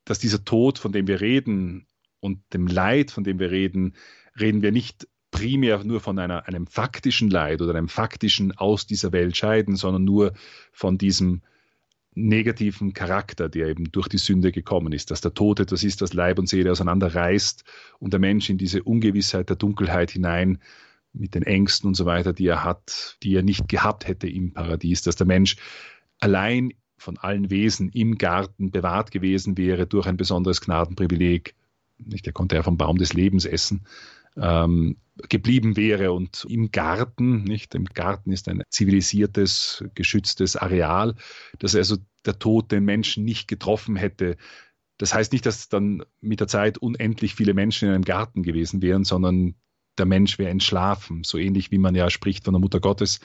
[0.04, 1.86] dass dieser Tod, von dem wir reden
[2.20, 3.94] und dem Leid, von dem wir reden,
[4.38, 9.12] reden wir nicht primär nur von einer, einem faktischen Leid oder einem faktischen aus dieser
[9.12, 10.32] Welt scheiden, sondern nur
[10.72, 11.42] von diesem
[12.14, 16.14] negativen Charakter, der eben durch die Sünde gekommen ist, dass der Tod etwas ist, das
[16.14, 17.64] Leib und Seele auseinanderreißt
[18.00, 20.58] und der Mensch in diese Ungewissheit der Dunkelheit hinein
[21.12, 24.52] mit den Ängsten und so weiter, die er hat, die er nicht gehabt hätte im
[24.52, 25.56] Paradies, dass der Mensch
[26.20, 31.54] allein von allen Wesen im Garten bewahrt gewesen wäre durch ein besonderes Gnadenprivileg.
[31.98, 33.86] Nicht, er konnte ja vom Baum des Lebens essen,
[34.36, 34.96] ähm,
[35.28, 41.14] geblieben wäre und im Garten, nicht, im Garten ist ein zivilisiertes, geschütztes Areal,
[41.58, 44.36] dass also der Tod den Menschen nicht getroffen hätte.
[44.96, 48.82] Das heißt nicht, dass dann mit der Zeit unendlich viele Menschen in einem Garten gewesen
[48.82, 49.54] wären, sondern
[49.98, 53.20] der Mensch wäre entschlafen, so ähnlich wie man ja spricht von der Mutter Gottes,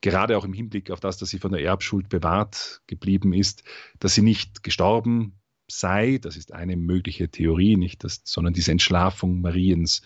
[0.00, 3.64] gerade auch im Hinblick auf das, dass sie von der Erbschuld bewahrt geblieben ist,
[3.98, 9.40] dass sie nicht gestorben sei, das ist eine mögliche Theorie, nicht, dass, sondern diese Entschlafung
[9.40, 10.02] Mariens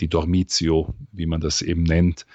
[0.00, 2.26] die Dormitio, wie man das eben nennt,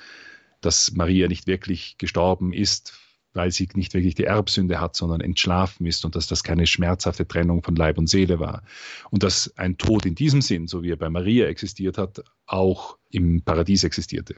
[0.61, 2.93] dass Maria nicht wirklich gestorben ist,
[3.33, 7.27] weil sie nicht wirklich die Erbsünde hat, sondern entschlafen ist und dass das keine schmerzhafte
[7.27, 8.63] Trennung von Leib und Seele war.
[9.09, 12.97] Und dass ein Tod in diesem Sinn, so wie er bei Maria existiert hat, auch
[13.09, 14.35] im Paradies existierte.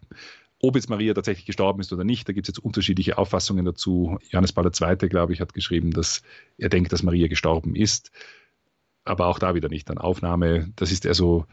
[0.60, 4.18] Ob jetzt Maria tatsächlich gestorben ist oder nicht, da gibt es jetzt unterschiedliche Auffassungen dazu.
[4.30, 6.22] Johannes Paul II., glaube ich, hat geschrieben, dass
[6.58, 8.12] er denkt, dass Maria gestorben ist.
[9.04, 10.72] Aber auch da wieder nicht an Aufnahme.
[10.78, 11.46] Das ist eher so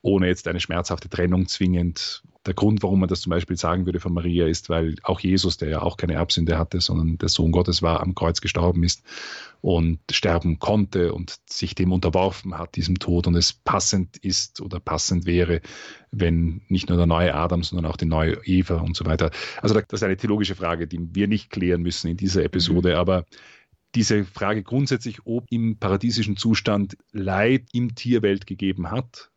[0.00, 2.22] ohne jetzt eine schmerzhafte Trennung zwingend.
[2.46, 5.56] Der Grund, warum man das zum Beispiel sagen würde von Maria, ist, weil auch Jesus,
[5.56, 9.02] der ja auch keine Erbsünde hatte, sondern der Sohn Gottes war, am Kreuz gestorben ist
[9.60, 14.78] und sterben konnte und sich dem unterworfen hat, diesem Tod, und es passend ist oder
[14.78, 15.60] passend wäre,
[16.12, 19.30] wenn nicht nur der neue Adam, sondern auch die neue Eva und so weiter.
[19.60, 22.96] Also das ist eine theologische Frage, die wir nicht klären müssen in dieser Episode, mhm.
[22.96, 23.24] aber
[23.96, 29.30] diese Frage grundsätzlich, ob im paradiesischen Zustand Leid im Tierwelt gegeben hat,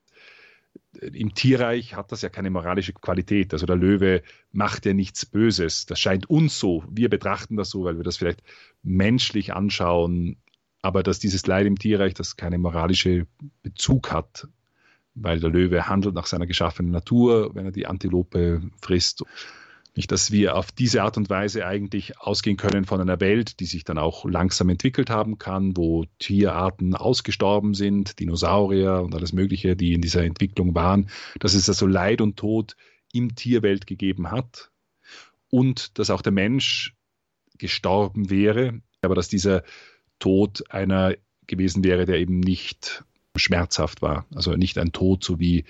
[1.01, 3.53] im Tierreich hat das ja keine moralische Qualität.
[3.53, 5.85] Also der Löwe macht ja nichts Böses.
[5.85, 6.83] Das scheint uns so.
[6.89, 8.43] Wir betrachten das so, weil wir das vielleicht
[8.83, 10.37] menschlich anschauen.
[10.81, 13.27] Aber dass dieses Leid im Tierreich, das keine moralische
[13.63, 14.47] Bezug hat,
[15.15, 19.23] weil der Löwe handelt nach seiner geschaffenen Natur, wenn er die Antilope frisst.
[19.99, 23.65] Nicht, dass wir auf diese Art und Weise eigentlich ausgehen können von einer Welt, die
[23.65, 29.75] sich dann auch langsam entwickelt haben kann, wo Tierarten ausgestorben sind, Dinosaurier und alles Mögliche,
[29.75, 31.09] die in dieser Entwicklung waren,
[31.41, 32.77] dass es also Leid und Tod
[33.11, 34.71] im Tierwelt gegeben hat
[35.49, 36.95] und dass auch der Mensch
[37.57, 39.63] gestorben wäre, aber dass dieser
[40.17, 43.03] Tod einer gewesen wäre, der eben nicht
[43.35, 45.65] schmerzhaft war, also nicht ein Tod, so wie,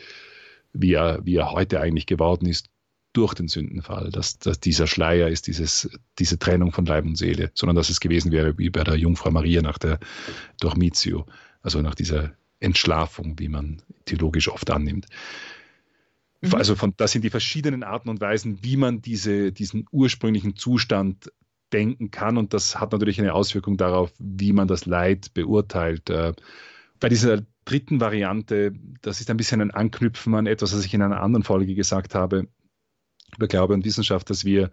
[0.71, 2.69] wie, er, wie er heute eigentlich geworden ist,
[3.13, 7.51] durch den Sündenfall, dass, dass dieser Schleier ist, dieses, diese Trennung von Leib und Seele,
[7.55, 9.99] sondern dass es gewesen wäre wie bei der Jungfrau Maria nach der
[10.59, 11.25] Dormitio,
[11.61, 15.07] also nach dieser Entschlafung, wie man theologisch oft annimmt.
[16.41, 16.53] Mhm.
[16.53, 21.31] Also von, das sind die verschiedenen Arten und Weisen, wie man diese, diesen ursprünglichen Zustand
[21.73, 22.37] denken kann.
[22.37, 26.09] Und das hat natürlich eine Auswirkung darauf, wie man das Leid beurteilt.
[26.09, 26.33] Äh,
[26.99, 31.01] bei dieser dritten Variante, das ist ein bisschen ein Anknüpfen an etwas, was ich in
[31.01, 32.47] einer anderen Folge gesagt habe
[33.39, 34.69] über Glaube und Wissenschaft, dass wir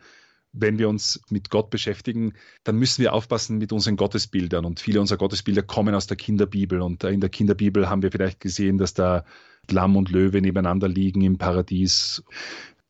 [0.58, 2.32] wenn wir uns mit Gott beschäftigen,
[2.64, 4.64] dann müssen wir aufpassen mit unseren Gottesbildern.
[4.64, 6.80] Und viele unserer Gottesbilder kommen aus der Kinderbibel.
[6.80, 9.24] Und in der Kinderbibel haben wir vielleicht gesehen, dass da
[9.70, 12.24] Lamm und Löwe nebeneinander liegen im Paradies.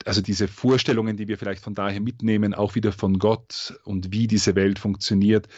[0.04, 4.28] Also diese Vorstellungen, die wir vielleicht von daher mitnehmen, auch wieder von Gott und wie
[4.28, 5.48] diese Welt funktioniert.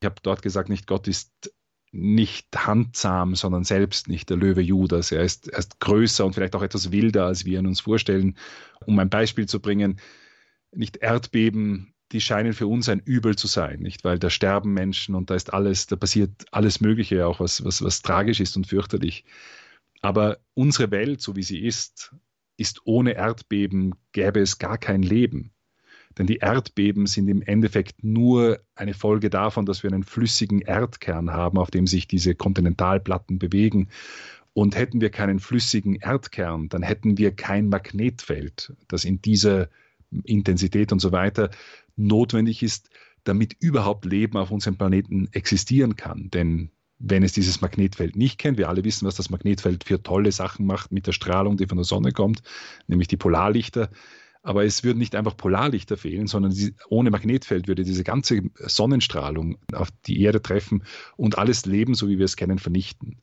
[0.00, 1.54] Ich habe dort gesagt, nicht Gott ist
[1.94, 5.12] nicht handsam, sondern selbst nicht der Löwe Judas.
[5.12, 8.36] Er ist, er größer und vielleicht auch etwas wilder, als wir ihn uns vorstellen.
[8.84, 10.00] Um ein Beispiel zu bringen,
[10.72, 14.02] nicht Erdbeben, die scheinen für uns ein Übel zu sein, nicht?
[14.02, 17.80] Weil da sterben Menschen und da ist alles, da passiert alles Mögliche, auch was, was,
[17.80, 19.24] was tragisch ist und fürchterlich.
[20.02, 22.14] Aber unsere Welt, so wie sie ist,
[22.56, 25.53] ist ohne Erdbeben gäbe es gar kein Leben.
[26.18, 31.30] Denn die Erdbeben sind im Endeffekt nur eine Folge davon, dass wir einen flüssigen Erdkern
[31.30, 33.88] haben, auf dem sich diese Kontinentalplatten bewegen.
[34.52, 39.68] Und hätten wir keinen flüssigen Erdkern, dann hätten wir kein Magnetfeld, das in dieser
[40.22, 41.50] Intensität und so weiter
[41.96, 42.88] notwendig ist,
[43.24, 46.30] damit überhaupt Leben auf unserem Planeten existieren kann.
[46.30, 48.58] Denn wenn es dieses Magnetfeld nicht kennt.
[48.58, 51.78] Wir alle wissen, was das Magnetfeld für tolle Sachen macht mit der Strahlung, die von
[51.78, 52.42] der Sonne kommt,
[52.86, 53.90] nämlich die Polarlichter.
[54.44, 56.54] Aber es würden nicht einfach Polarlichter fehlen, sondern
[56.88, 60.84] ohne Magnetfeld würde diese ganze Sonnenstrahlung auf die Erde treffen
[61.16, 63.16] und alles Leben, so wie wir es kennen, vernichten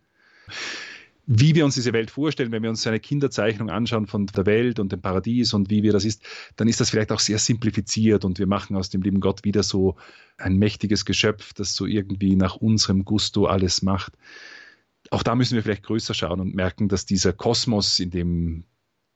[1.28, 4.80] wie wir uns diese Welt vorstellen, wenn wir uns eine Kinderzeichnung anschauen von der Welt
[4.80, 6.24] und dem Paradies und wie wir das ist,
[6.55, 9.63] dann ist das vielleicht auch sehr simplifiziert und wir machen aus dem lieben Gott wieder
[9.63, 9.95] so
[10.38, 14.13] ein mächtiges Geschöpf, das so irgendwie nach unserem Gusto alles macht.
[15.09, 18.63] Auch da müssen wir vielleicht größer schauen und merken, dass dieser Kosmos, in dem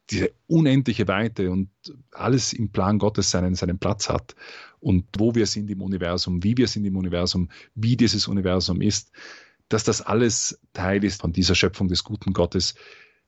[0.09, 1.69] diese unendliche Weite und
[2.11, 4.35] alles im Plan Gottes seinen, seinen Platz hat
[4.79, 9.11] und wo wir sind im Universum, wie wir sind im Universum, wie dieses Universum ist,
[9.69, 12.75] dass das alles Teil ist von dieser Schöpfung des guten Gottes,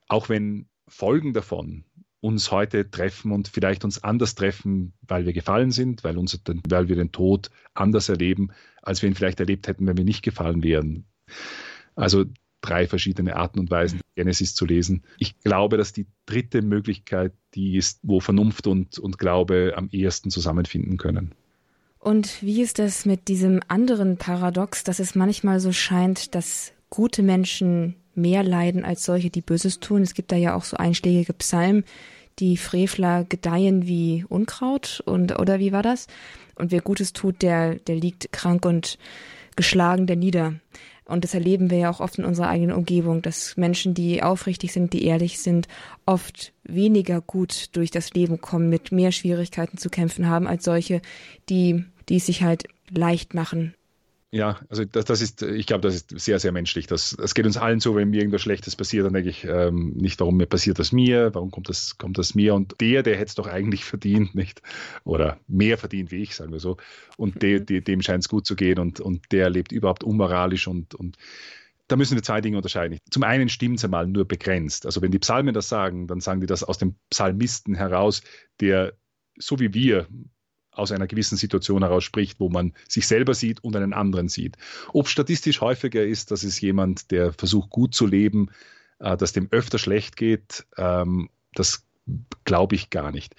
[0.06, 1.84] auch wenn Folgen davon
[2.20, 6.88] uns heute treffen und vielleicht uns anders treffen, weil wir gefallen sind, weil, unser, weil
[6.88, 8.50] wir den Tod anders erleben,
[8.82, 11.06] als wir ihn vielleicht erlebt hätten, wenn wir nicht gefallen wären.
[11.94, 12.24] Also
[12.60, 15.02] drei verschiedene Arten und Weisen, Genesis zu lesen.
[15.18, 20.30] Ich glaube, dass die dritte Möglichkeit die ist, wo Vernunft und, und Glaube am ehesten
[20.30, 21.32] zusammenfinden können.
[21.98, 27.22] Und wie ist das mit diesem anderen Paradox, dass es manchmal so scheint, dass gute
[27.22, 30.02] Menschen mehr leiden als solche, die Böses tun?
[30.02, 31.84] Es gibt da ja auch so einschlägige Psalmen,
[32.38, 36.06] die Frevler gedeihen wie Unkraut und oder wie war das?
[36.54, 38.98] Und wer Gutes tut, der der liegt krank und
[39.56, 40.54] geschlagen der nieder.
[41.08, 44.74] Und das erleben wir ja auch oft in unserer eigenen Umgebung, dass Menschen, die aufrichtig
[44.74, 45.66] sind, die ehrlich sind,
[46.04, 51.00] oft weniger gut durch das Leben kommen, mit mehr Schwierigkeiten zu kämpfen haben, als solche,
[51.48, 53.74] die, die es sich halt leicht machen,
[54.30, 56.86] ja, also das, das ist, ich glaube, das ist sehr, sehr menschlich.
[56.86, 59.94] Das, das geht uns allen so, wenn mir irgendwas Schlechtes passiert, dann denke ich ähm,
[59.96, 63.14] nicht, warum mir passiert das mir, warum kommt das, kommt das mir und der, der
[63.14, 64.60] hätte es doch eigentlich verdient, nicht?
[65.04, 66.76] Oder mehr verdient wie ich, sagen wir so.
[67.16, 67.66] Und de, mhm.
[67.66, 71.16] de, dem scheint es gut zu gehen und, und der lebt überhaupt unmoralisch und, und
[71.86, 72.98] da müssen wir zwei Dinge unterscheiden.
[73.10, 74.84] Zum einen stimmt es einmal nur begrenzt.
[74.84, 78.20] Also wenn die Psalmen das sagen, dann sagen die das aus dem Psalmisten heraus,
[78.60, 78.92] der
[79.38, 80.06] so wie wir
[80.78, 84.56] aus einer gewissen Situation heraus spricht, wo man sich selber sieht und einen anderen sieht.
[84.92, 88.50] Ob statistisch häufiger ist, dass es jemand, der versucht gut zu leben,
[88.98, 91.84] äh, dass dem öfter schlecht geht, ähm, das
[92.44, 93.34] glaube ich gar nicht.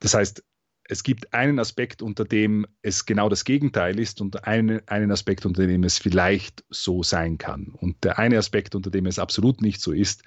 [0.00, 0.42] Das heißt,
[0.90, 5.44] es gibt einen Aspekt, unter dem es genau das Gegenteil ist und einen, einen Aspekt,
[5.44, 7.66] unter dem es vielleicht so sein kann.
[7.66, 10.22] Und der eine Aspekt, unter dem es absolut nicht so ist,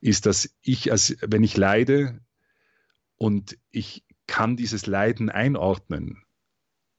[0.00, 2.20] ist, dass ich, als, wenn ich leide
[3.16, 6.22] und ich kann dieses Leiden einordnen.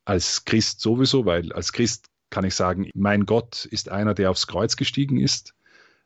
[0.05, 4.47] Als Christ sowieso, weil als Christ kann ich sagen, mein Gott ist einer, der aufs
[4.47, 5.55] Kreuz gestiegen ist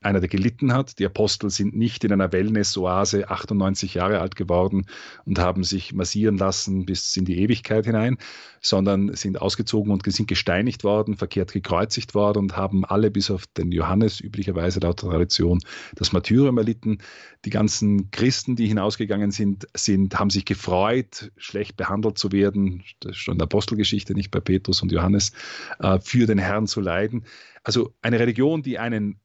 [0.02, 0.98] einer, der gelitten hat.
[1.00, 4.86] Die Apostel sind nicht in einer Wellness-Oase 98 Jahre alt geworden
[5.26, 8.18] und haben sich massieren lassen bis in die Ewigkeit hinein,
[8.62, 13.46] sondern sind ausgezogen und sind gesteinigt worden, verkehrt gekreuzigt worden und haben alle bis auf
[13.48, 15.60] den Johannes üblicherweise laut Tradition
[15.96, 17.00] das Martyrium erlitten.
[17.44, 23.12] Die ganzen Christen, die hinausgegangen sind, sind haben sich gefreut, schlecht behandelt zu werden, das
[23.12, 25.34] ist schon in der Apostelgeschichte, nicht bei Petrus und Johannes,
[25.80, 27.26] äh, für den Herrn zu leiden.
[27.64, 29.20] Also eine Religion, die einen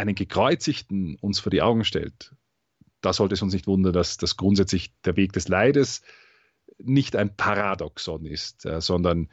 [0.00, 2.34] einen Gekreuzigten uns vor die Augen stellt,
[3.00, 6.02] da sollte es uns nicht wundern, dass das grundsätzlich der Weg des Leides
[6.78, 9.28] nicht ein Paradoxon ist, äh, sondern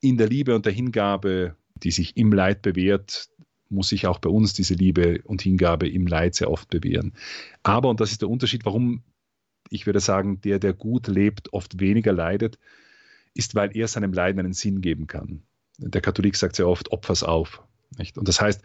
[0.00, 3.28] in der Liebe und der Hingabe, die sich im Leid bewährt,
[3.68, 7.12] muss sich auch bei uns diese Liebe und Hingabe im Leid sehr oft bewähren.
[7.62, 9.02] Aber, und das ist der Unterschied, warum
[9.68, 12.58] ich würde sagen, der, der gut lebt, oft weniger leidet,
[13.34, 15.42] ist, weil er seinem Leiden einen Sinn geben kann.
[15.78, 17.62] Der Katholik sagt sehr oft, opfers auf.
[17.96, 18.18] Nicht?
[18.18, 18.62] Und das heißt,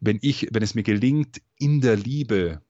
[0.00, 2.62] wenn ich, wenn es mir gelingt, in der Liebe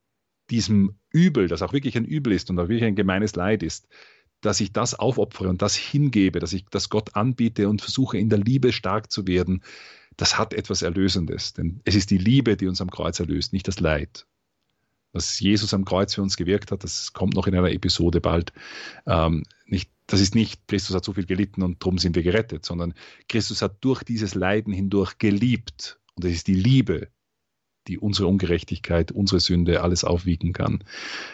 [0.50, 3.88] diesem Übel, das auch wirklich ein Übel ist und auch wirklich ein gemeines Leid ist,
[4.40, 8.28] dass ich das aufopfere und das hingebe, dass ich das Gott anbiete und versuche in
[8.28, 9.62] der Liebe stark zu werden,
[10.16, 11.54] das hat etwas Erlösendes.
[11.54, 14.26] Denn es ist die Liebe, die uns am Kreuz erlöst, nicht das Leid.
[15.16, 18.52] Was Jesus am Kreuz für uns gewirkt hat, das kommt noch in einer Episode bald.
[19.06, 22.66] Ähm, nicht, das ist nicht, Christus hat so viel gelitten und darum sind wir gerettet,
[22.66, 22.92] sondern
[23.26, 25.98] Christus hat durch dieses Leiden hindurch geliebt.
[26.16, 27.08] Und es ist die Liebe,
[27.88, 30.84] die unsere Ungerechtigkeit, unsere Sünde alles aufwiegen kann.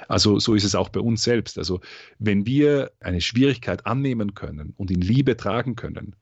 [0.07, 1.59] Also so ist es auch bei uns selbst.
[1.59, 1.81] Also
[2.21, 6.15] wenn wir eine Schwierigkeit annehmen können und in Liebe tragen können,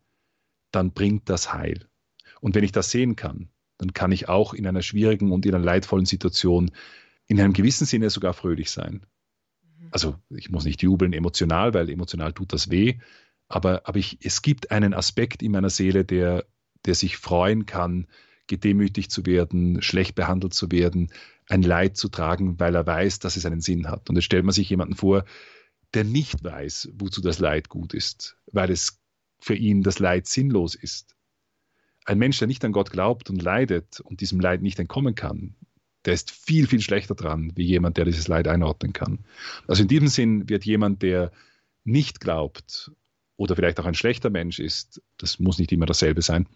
[0.70, 1.88] dann bringt das Heil.
[2.40, 5.54] Und wenn ich das sehen kann, dann kann ich auch in einer schwierigen und in
[5.54, 6.70] einer leidvollen Situation
[7.30, 9.06] in einem gewissen Sinne sogar fröhlich sein
[9.90, 12.98] also ich muss nicht jubeln emotional, weil emotional tut das weh,
[13.48, 16.46] aber, aber ich, es gibt einen Aspekt in meiner Seele, der,
[16.84, 18.06] der sich freuen kann,
[18.46, 21.12] gedemütigt zu werden, schlecht behandelt zu werden,
[21.48, 24.08] ein Leid zu tragen, weil er weiß, dass es einen Sinn hat.
[24.08, 25.24] Und jetzt stellt man sich jemanden vor,
[25.94, 29.00] der nicht weiß, wozu das Leid gut ist, weil es
[29.40, 31.16] für ihn das Leid sinnlos ist.
[32.04, 35.56] Ein Mensch, der nicht an Gott glaubt und leidet und diesem Leid nicht entkommen kann,
[36.04, 39.20] der ist viel, viel schlechter dran, wie jemand, der dieses Leid einordnen kann.
[39.66, 41.30] Also in diesem Sinn wird jemand, der
[41.84, 42.90] nicht glaubt
[43.36, 46.46] oder vielleicht auch ein schlechter Mensch ist, das muss nicht immer dasselbe sein,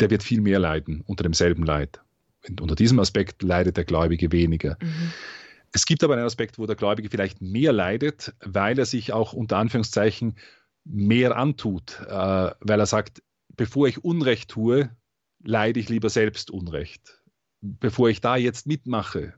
[0.00, 2.00] der wird viel mehr leiden unter demselben Leid.
[2.48, 4.78] Und unter diesem Aspekt leidet der Gläubige weniger.
[4.80, 5.12] Mhm.
[5.72, 9.32] Es gibt aber einen Aspekt, wo der Gläubige vielleicht mehr leidet, weil er sich auch
[9.32, 10.36] unter Anführungszeichen
[10.84, 13.22] mehr antut, äh, weil er sagt,
[13.56, 14.90] bevor ich Unrecht tue,
[15.44, 17.19] leide ich lieber selbst Unrecht.
[17.62, 19.34] Bevor ich da jetzt mitmache,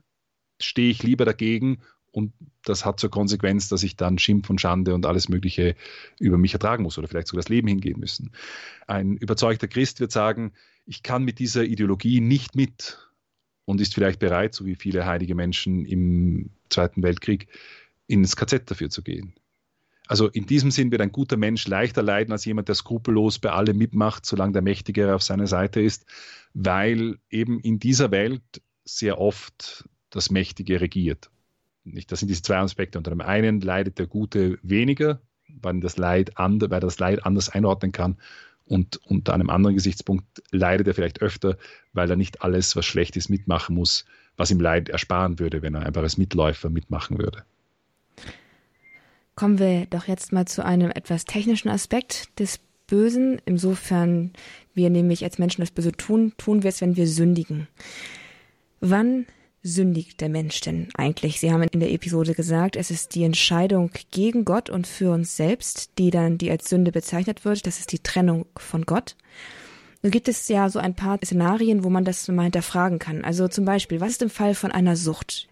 [0.61, 2.31] stehe ich lieber dagegen und
[2.63, 5.75] das hat zur Konsequenz, dass ich dann Schimpf und Schande und alles Mögliche
[6.19, 8.31] über mich ertragen muss oder vielleicht sogar das Leben hingehen müssen.
[8.87, 10.53] Ein überzeugter Christ wird sagen,
[10.85, 12.99] ich kann mit dieser Ideologie nicht mit
[13.65, 17.47] und ist vielleicht bereit, so wie viele heilige Menschen im Zweiten Weltkrieg,
[18.07, 19.33] ins KZ dafür zu gehen.
[20.07, 23.51] Also in diesem Sinn wird ein guter Mensch leichter leiden als jemand, der skrupellos bei
[23.51, 26.05] allem mitmacht, solange der Mächtigere auf seiner Seite ist,
[26.53, 28.43] weil eben in dieser Welt
[28.83, 31.31] sehr oft das Mächtige regiert
[31.83, 32.97] das sind diese zwei Aspekte.
[32.97, 37.49] Unter dem einen leidet der Gute weniger, weil, das Leid and, weil das Leid anders
[37.49, 38.17] einordnen kann.
[38.65, 41.57] Und unter einem anderen Gesichtspunkt leidet er vielleicht öfter,
[41.91, 44.05] weil er nicht alles, was schlecht ist, mitmachen muss,
[44.37, 47.43] was ihm Leid ersparen würde, wenn er einfach als Mitläufer mitmachen würde.
[49.35, 53.41] Kommen wir doch jetzt mal zu einem etwas technischen Aspekt des Bösen.
[53.45, 54.31] Insofern
[54.73, 57.67] wir nämlich als Menschen das Böse tun, tun wir es, wenn wir sündigen.
[58.79, 59.25] Wann
[59.63, 61.39] sündigt der Mensch denn eigentlich?
[61.39, 65.35] Sie haben in der Episode gesagt, es ist die Entscheidung gegen Gott und für uns
[65.35, 67.65] selbst, die dann, die als Sünde bezeichnet wird.
[67.65, 69.15] Das ist die Trennung von Gott.
[70.01, 73.23] Nun gibt es ja so ein paar Szenarien, wo man das mal hinterfragen kann.
[73.23, 75.47] Also zum Beispiel, was ist im Fall von einer Sucht?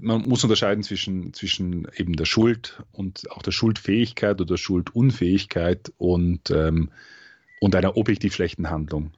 [0.00, 6.50] Man muss unterscheiden zwischen, zwischen eben der Schuld und auch der Schuldfähigkeit oder Schuldunfähigkeit und,
[6.50, 6.90] ähm,
[7.60, 9.12] und einer objektiv schlechten Handlung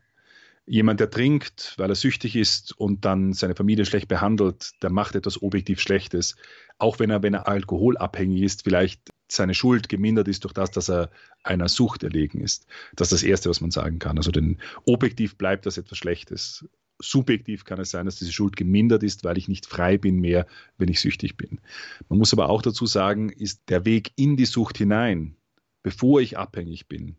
[0.70, 5.16] jemand, der trinkt, weil er süchtig ist und dann seine Familie schlecht behandelt, der macht
[5.16, 6.36] etwas objektiv Schlechtes.
[6.78, 10.88] Auch wenn er, wenn er alkoholabhängig ist, vielleicht seine Schuld gemindert ist durch das, dass
[10.88, 11.10] er
[11.42, 12.66] einer Sucht erlegen ist.
[12.94, 14.16] Das ist das Erste, was man sagen kann.
[14.16, 16.64] Also denn objektiv bleibt das etwas Schlechtes.
[17.00, 20.46] Subjektiv kann es sein, dass diese Schuld gemindert ist, weil ich nicht frei bin mehr,
[20.78, 21.60] wenn ich süchtig bin.
[22.08, 25.36] Man muss aber auch dazu sagen, ist der Weg in die Sucht hinein,
[25.82, 27.16] bevor ich abhängig bin,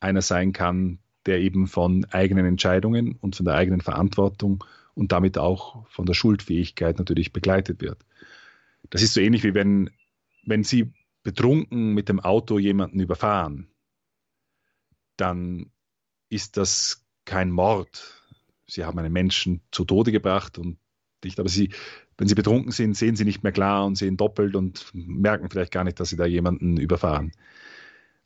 [0.00, 4.64] einer sein kann, der eben von eigenen Entscheidungen und von der eigenen Verantwortung
[4.94, 8.04] und damit auch von der Schuldfähigkeit natürlich begleitet wird.
[8.90, 9.90] Das ist so ähnlich wie wenn,
[10.44, 13.68] wenn Sie betrunken mit dem Auto jemanden überfahren,
[15.16, 15.70] dann
[16.28, 18.21] ist das kein Mord.
[18.72, 20.78] Sie haben einen Menschen zu Tode gebracht und
[21.24, 21.70] nicht, aber Sie,
[22.18, 25.72] wenn Sie betrunken sind, sehen Sie nicht mehr klar und sehen doppelt und merken vielleicht
[25.72, 27.32] gar nicht, dass Sie da jemanden überfahren.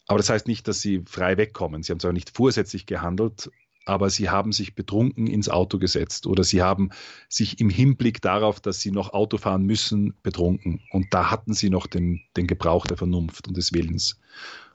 [0.06, 1.82] Aber das heißt nicht, dass sie frei wegkommen.
[1.82, 3.50] Sie haben zwar nicht vorsätzlich gehandelt,
[3.86, 6.90] aber sie haben sich betrunken ins Auto gesetzt oder sie haben
[7.28, 10.80] sich im Hinblick darauf, dass sie noch Auto fahren müssen, betrunken.
[10.90, 14.18] Und da hatten sie noch den, den Gebrauch der Vernunft und des Willens.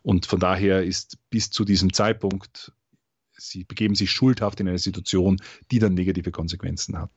[0.03, 2.74] Und von daher ist bis zu diesem Zeitpunkt,
[3.49, 5.37] sie begeben sich schuldhaft in eine Situation,
[5.71, 7.11] die dann negative Konsequenzen hat.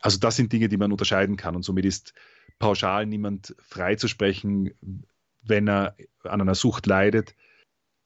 [0.00, 1.56] Also das sind Dinge, die man unterscheiden kann.
[1.56, 2.14] Und somit ist
[2.58, 4.74] pauschal niemand freizusprechen,
[5.42, 7.34] wenn er an einer Sucht leidet.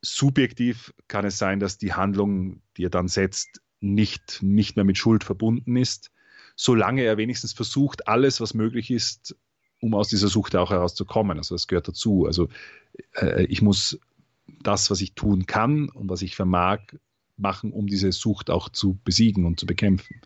[0.01, 4.99] Subjektiv kann es sein, dass die Handlung, die er dann setzt, nicht, nicht mehr mit
[4.99, 6.11] Schuld verbunden ist,
[6.57, 9.37] solange er wenigstens versucht, alles, was möglich ist,
[9.81, 11.39] um aus dieser Sucht auch herauszukommen.
[11.39, 12.27] Also das gehört dazu.
[12.27, 12.49] Also
[13.15, 13.99] äh, ich muss
[14.63, 16.81] das, was ich tun kann und was ich vermag,
[17.43, 20.21] machen, um diese Sucht auch zu besiegen und zu bekämpfen.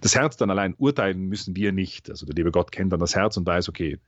[0.00, 2.10] Das Herz dann allein urteilen müssen wir nicht.
[2.10, 3.98] Also der liebe Gott kennt dann das Herz und weiß, okay,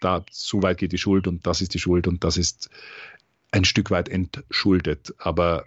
[0.00, 2.70] da so weit geht die Schuld und das ist die Schuld und das ist
[3.50, 5.14] ein Stück weit entschuldet.
[5.18, 5.64] Aber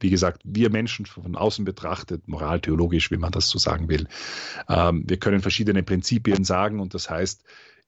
[0.00, 4.08] wie gesagt, wir Menschen von außen betrachtet, moraltheologisch, wie man das so sagen will,
[4.68, 7.44] ähm, wir können verschiedene Prinzipien sagen und das heißt,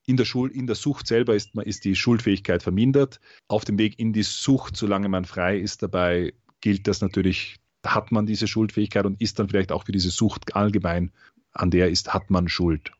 [0.06, 3.20] in der, Schuld, in der Sucht selber ist, ist die Schuldfähigkeit vermindert.
[3.48, 7.56] Auf dem Weg in die Sucht, solange man frei ist dabei, gilt das natürlich,
[7.86, 11.12] hat man diese Schuldfähigkeit und ist dann vielleicht auch für diese Sucht allgemein,
[11.52, 12.92] an der ist, hat man Schuld.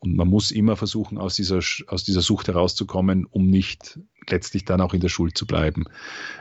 [0.00, 4.80] Und man muss immer versuchen, aus dieser, aus dieser Sucht herauszukommen, um nicht letztlich dann
[4.80, 5.84] auch in der Schuld zu bleiben.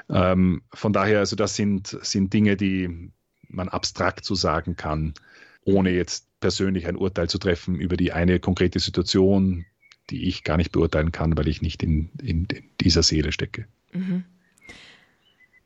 [0.10, 3.12] Ähm, von daher, also das sind, sind Dinge, die
[3.50, 5.14] man abstrakt so sagen kann,
[5.66, 9.66] ohne jetzt persönlich ein Urteil zu treffen über die eine konkrete Situation,
[10.10, 13.68] die ich gar nicht beurteilen kann, weil ich nicht in, in, in dieser Seele stecke.
[13.92, 14.24] Mhm.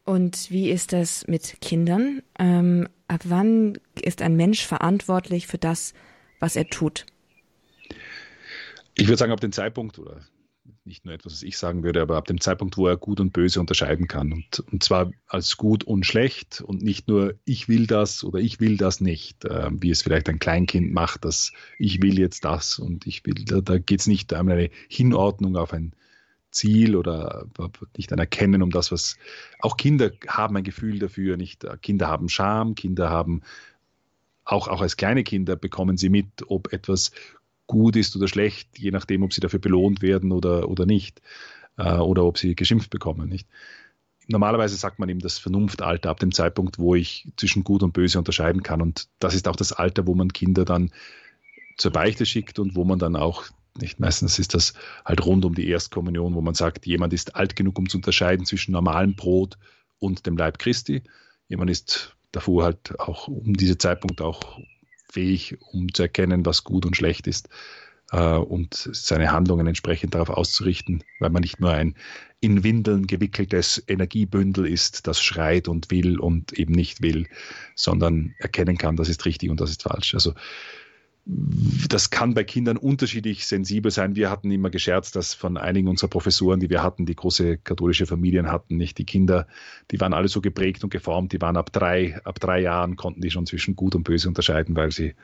[0.05, 2.21] Und wie ist das mit Kindern?
[2.37, 5.93] Ähm, ab wann ist ein Mensch verantwortlich für das,
[6.39, 7.05] was er tut?
[8.95, 10.21] Ich würde sagen, ab dem Zeitpunkt oder
[10.85, 13.31] nicht nur etwas, was ich sagen würde, aber ab dem Zeitpunkt, wo er gut und
[13.31, 14.33] böse unterscheiden kann.
[14.33, 18.59] Und, und zwar als gut und schlecht und nicht nur ich will das oder ich
[18.59, 22.79] will das nicht, äh, wie es vielleicht ein Kleinkind macht, dass ich will jetzt das
[22.79, 25.93] und ich will, da, da geht es nicht um eine Hinordnung auf ein
[26.53, 27.45] Ziel oder
[27.97, 29.17] nicht ein Erkennen um das, was
[29.59, 33.41] auch Kinder haben ein Gefühl dafür, nicht Kinder haben Scham, Kinder haben
[34.45, 37.11] auch, auch als kleine Kinder bekommen sie mit, ob etwas
[37.67, 41.21] gut ist oder schlecht, je nachdem, ob sie dafür belohnt werden oder, oder nicht.
[41.77, 43.47] Äh, oder ob sie geschimpft bekommen, nicht?
[44.27, 48.17] Normalerweise sagt man eben das Vernunftalter ab dem Zeitpunkt, wo ich zwischen Gut und Böse
[48.19, 48.81] unterscheiden kann.
[48.81, 50.91] Und das ist auch das Alter, wo man Kinder dann
[51.77, 53.43] zur Beichte schickt und wo man dann auch,
[53.79, 57.55] nicht meistens ist das halt rund um die Erstkommunion, wo man sagt, jemand ist alt
[57.55, 59.57] genug, um zu unterscheiden zwischen normalem Brot
[59.99, 61.03] und dem Leib Christi.
[61.47, 64.59] Jemand ist davor halt auch um diesen Zeitpunkt auch
[65.11, 67.49] fähig, um zu erkennen, was gut und schlecht ist
[68.11, 71.95] äh, und seine Handlungen entsprechend darauf auszurichten, weil man nicht nur ein
[72.39, 77.27] in Windeln gewickeltes Energiebündel ist, das schreit und will und eben nicht will,
[77.75, 80.13] sondern erkennen kann, das ist richtig und das ist falsch.
[80.13, 80.33] Also
[81.25, 84.15] das kann bei Kindern unterschiedlich sensibel sein.
[84.15, 88.05] Wir hatten immer gescherzt, dass von einigen unserer Professoren, die wir hatten, die große katholische
[88.05, 89.47] Familien hatten, nicht die Kinder,
[89.91, 93.21] die waren alle so geprägt und geformt, die waren ab drei, ab drei Jahren konnten
[93.21, 95.15] die schon zwischen Gut und Böse unterscheiden, weil sie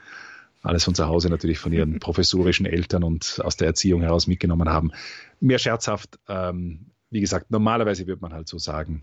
[0.62, 4.70] alles von zu Hause natürlich von ihren professorischen Eltern und aus der Erziehung heraus mitgenommen
[4.70, 4.92] haben.
[5.38, 9.02] Mehr scherzhaft, ähm, wie gesagt, normalerweise würde man halt so sagen,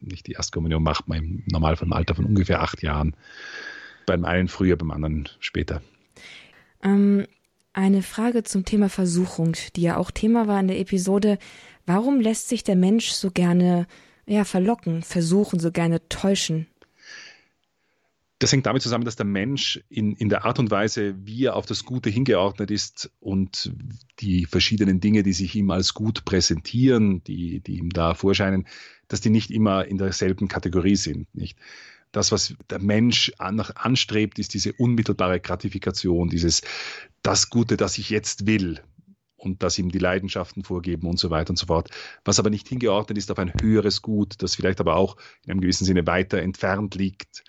[0.00, 3.14] nicht die Erstkommunion macht man im Normalfall im Alter von ungefähr acht Jahren.
[4.06, 5.82] Beim einen früher, beim anderen später.
[6.82, 7.26] Ähm,
[7.72, 11.38] eine Frage zum Thema Versuchung, die ja auch Thema war in der Episode.
[11.86, 13.86] Warum lässt sich der Mensch so gerne
[14.26, 16.66] ja, verlocken, versuchen, so gerne täuschen?
[18.40, 21.56] Das hängt damit zusammen, dass der Mensch in, in der Art und Weise, wie er
[21.56, 23.70] auf das Gute hingeordnet ist und
[24.18, 28.66] die verschiedenen Dinge, die sich ihm als gut präsentieren, die, die ihm da vorscheinen,
[29.08, 31.32] dass die nicht immer in derselben Kategorie sind.
[31.34, 31.58] Nicht?
[32.12, 36.62] Das, was der Mensch an, anstrebt, ist diese unmittelbare Gratifikation, dieses
[37.22, 38.80] das Gute, das ich jetzt will
[39.36, 41.90] und das ihm die Leidenschaften vorgeben und so weiter und so fort.
[42.24, 45.60] Was aber nicht hingeordnet ist auf ein höheres Gut, das vielleicht aber auch in einem
[45.60, 47.44] gewissen Sinne weiter entfernt liegt.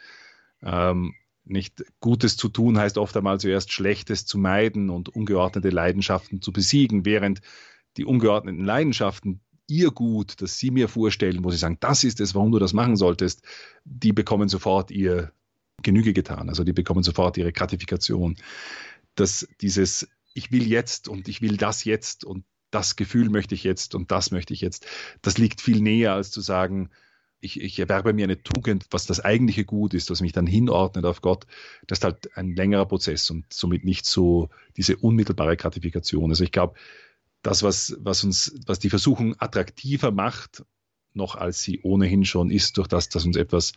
[0.61, 6.41] Ähm, nicht Gutes zu tun heißt oft einmal zuerst Schlechtes zu meiden und ungeordnete Leidenschaften
[6.41, 7.41] zu besiegen, während
[7.97, 9.41] die ungeordneten Leidenschaften
[9.71, 12.73] ihr Gut, das sie mir vorstellen, wo sie sagen, das ist es, warum du das
[12.73, 13.41] machen solltest,
[13.85, 15.31] die bekommen sofort ihr
[15.81, 16.49] Genüge getan.
[16.49, 18.35] Also die bekommen sofort ihre Gratifikation.
[19.15, 23.63] Dass dieses, ich will jetzt und ich will das jetzt und das Gefühl möchte ich
[23.63, 24.85] jetzt und das möchte ich jetzt,
[25.21, 26.89] das liegt viel näher, als zu sagen,
[27.41, 31.05] ich, ich, erwerbe mir eine Tugend, was das eigentliche Gut ist, was mich dann hinordnet
[31.05, 31.47] auf Gott.
[31.87, 36.29] Das ist halt ein längerer Prozess und somit nicht so diese unmittelbare Gratifikation.
[36.29, 36.75] Also ich glaube,
[37.41, 40.63] das, was, was uns, was die Versuchung attraktiver macht,
[41.13, 43.73] noch als sie ohnehin schon ist, durch das, dass uns etwas,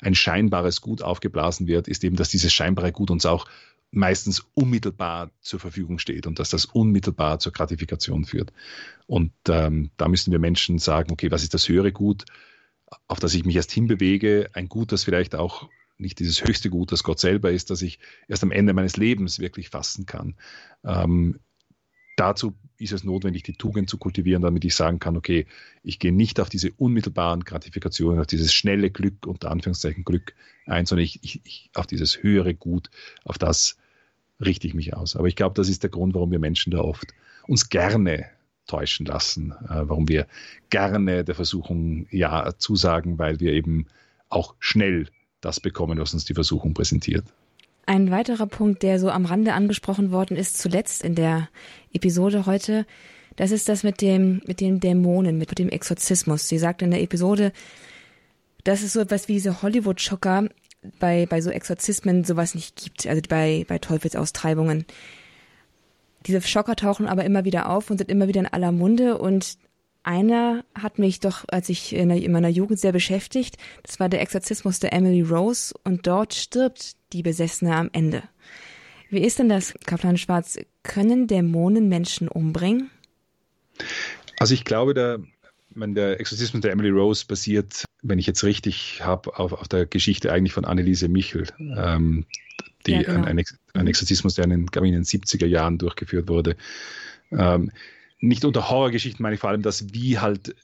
[0.00, 3.46] ein scheinbares Gut aufgeblasen wird, ist eben, dass dieses scheinbare Gut uns auch
[3.90, 8.52] meistens unmittelbar zur Verfügung steht und dass das unmittelbar zur Gratifikation führt.
[9.06, 12.24] Und ähm, da müssen wir Menschen sagen, okay, was ist das höhere Gut,
[13.06, 16.92] auf das ich mich erst hinbewege, ein Gut, das vielleicht auch nicht dieses höchste Gut,
[16.92, 17.98] das Gott selber ist, das ich
[18.28, 20.36] erst am Ende meines Lebens wirklich fassen kann.
[20.84, 21.40] Ähm,
[22.18, 25.46] dazu ist es notwendig, die Tugend zu kultivieren, damit ich sagen kann, okay,
[25.82, 30.34] ich gehe nicht auf diese unmittelbaren Gratifikationen, auf dieses schnelle Glück, unter Anführungszeichen Glück
[30.66, 32.90] ein, sondern ich, ich, ich auf dieses höhere Gut,
[33.24, 33.76] auf das
[34.40, 35.16] richte ich mich aus.
[35.16, 37.12] Aber ich glaube, das ist der Grund, warum wir Menschen da oft
[37.46, 38.26] uns gerne
[38.66, 40.26] täuschen lassen, äh, warum wir
[40.70, 43.86] gerne der Versuchung ja zusagen, weil wir eben
[44.28, 45.08] auch schnell
[45.40, 47.24] das bekommen, was uns die Versuchung präsentiert.
[47.88, 51.48] Ein weiterer Punkt, der so am Rande angesprochen worden ist, zuletzt in der
[51.90, 52.84] Episode heute,
[53.36, 56.48] das ist das mit dem, mit den Dämonen, mit dem Exorzismus.
[56.48, 57.50] Sie sagt in der Episode,
[58.62, 60.50] dass es so etwas wie diese Hollywood-Schocker
[60.98, 64.84] bei, bei so Exorzismen sowas nicht gibt, also bei, bei Teufelsaustreibungen.
[66.26, 69.56] Diese Schocker tauchen aber immer wieder auf und sind immer wieder in aller Munde und
[70.02, 73.56] einer hat mich doch, als ich in, in meiner Jugend sehr beschäftigt.
[73.82, 78.22] Das war der Exorzismus der Emily Rose und dort stirbt die Besessene am Ende.
[79.10, 80.58] Wie ist denn das, Kaplan Schwarz?
[80.82, 82.90] Können Dämonen Menschen umbringen?
[84.38, 85.20] Also ich glaube, der,
[85.70, 89.86] wenn der Exorzismus der Emily Rose basiert, wenn ich jetzt richtig habe, auf, auf der
[89.86, 92.26] Geschichte eigentlich von Anneliese Michel, ähm,
[92.86, 93.24] die ja, genau.
[93.24, 93.44] ein,
[93.74, 96.56] ein, Exorzismus, der in den, ich, in den 70er Jahren durchgeführt wurde.
[97.30, 97.70] Ähm,
[98.20, 100.54] nicht unter Horrorgeschichten meine ich vor allem, dass wie halt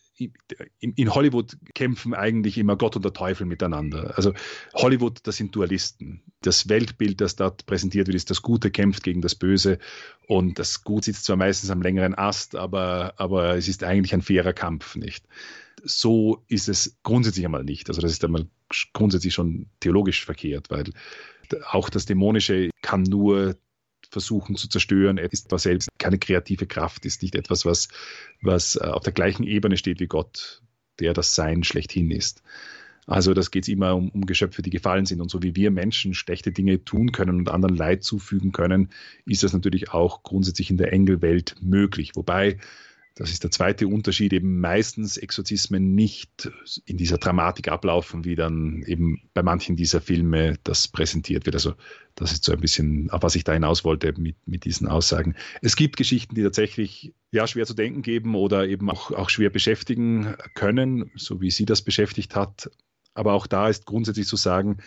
[0.79, 4.17] in Hollywood kämpfen eigentlich immer Gott und der Teufel miteinander.
[4.17, 4.33] Also
[4.75, 6.23] Hollywood, das sind Dualisten.
[6.41, 9.79] Das Weltbild, das dort präsentiert wird, ist, das Gute kämpft gegen das Böse
[10.29, 14.23] und das Gut sitzt zwar meistens am längeren Ast, aber, aber es ist eigentlich ein
[14.23, 15.27] fairer Kampf, nicht?
[15.83, 17.89] So ist es grundsätzlich einmal nicht.
[17.89, 18.47] Also das ist einmal
[18.93, 20.85] grundsätzlich schon theologisch verkehrt, weil
[21.71, 23.57] auch das Dämonische kann nur
[24.15, 25.19] versuchen zu zerstören.
[25.19, 27.89] Er ist zwar selbst keine kreative Kraft, ist nicht etwas, was,
[28.41, 30.63] was äh, auf der gleichen Ebene steht wie Gott,
[31.01, 32.43] der das Sein schlechthin ist.
[33.07, 35.21] Also das geht immer um, um Geschöpfe, die gefallen sind.
[35.21, 38.89] Und so wie wir Menschen schlechte Dinge tun können und anderen Leid zufügen können,
[39.27, 42.13] ist das natürlich auch grundsätzlich in der Engelwelt möglich.
[42.15, 42.59] Wobei
[43.17, 46.51] das ist der zweite Unterschied, eben meistens Exorzismen nicht
[46.85, 51.55] in dieser Dramatik ablaufen, wie dann eben bei manchen dieser Filme das präsentiert wird.
[51.55, 51.75] Also
[52.17, 55.37] das ist so ein bisschen, auf was ich da hinaus wollte mit, mit diesen Aussagen.
[55.63, 59.51] Es gibt Geschichten, die tatsächlich ja schwer zu denken geben oder eben auch, auch schwer
[59.51, 62.69] beschäftigen können, so wie sie das beschäftigt hat.
[63.15, 64.79] Aber auch da ist grundsätzlich zu sagen,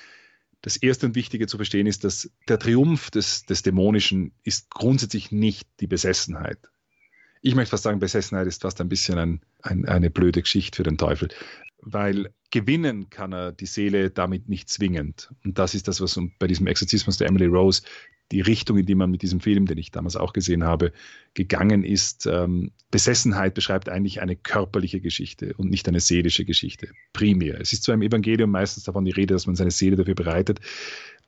[0.62, 5.32] das Erste und Wichtige zu verstehen ist, dass der Triumph des, des Dämonischen ist grundsätzlich
[5.32, 6.60] nicht die Besessenheit
[7.48, 10.84] ich möchte fast sagen, Besessenheit ist fast ein bisschen ein, ein, eine blöde Geschichte für
[10.84, 11.30] den Teufel,
[11.82, 15.30] weil gewinnen kann er die Seele damit nicht zwingend.
[15.46, 17.84] Und das ist das, was bei diesem Exorzismus der Emily Rose
[18.34, 20.92] die Richtung, in die man mit diesem Film, den ich damals auch gesehen habe,
[21.34, 22.26] gegangen ist.
[22.26, 27.62] Ähm, Besessenheit beschreibt eigentlich eine körperliche Geschichte und nicht eine seelische Geschichte, primär.
[27.62, 30.60] Es ist zwar im Evangelium meistens davon die Rede, dass man seine Seele dafür bereitet,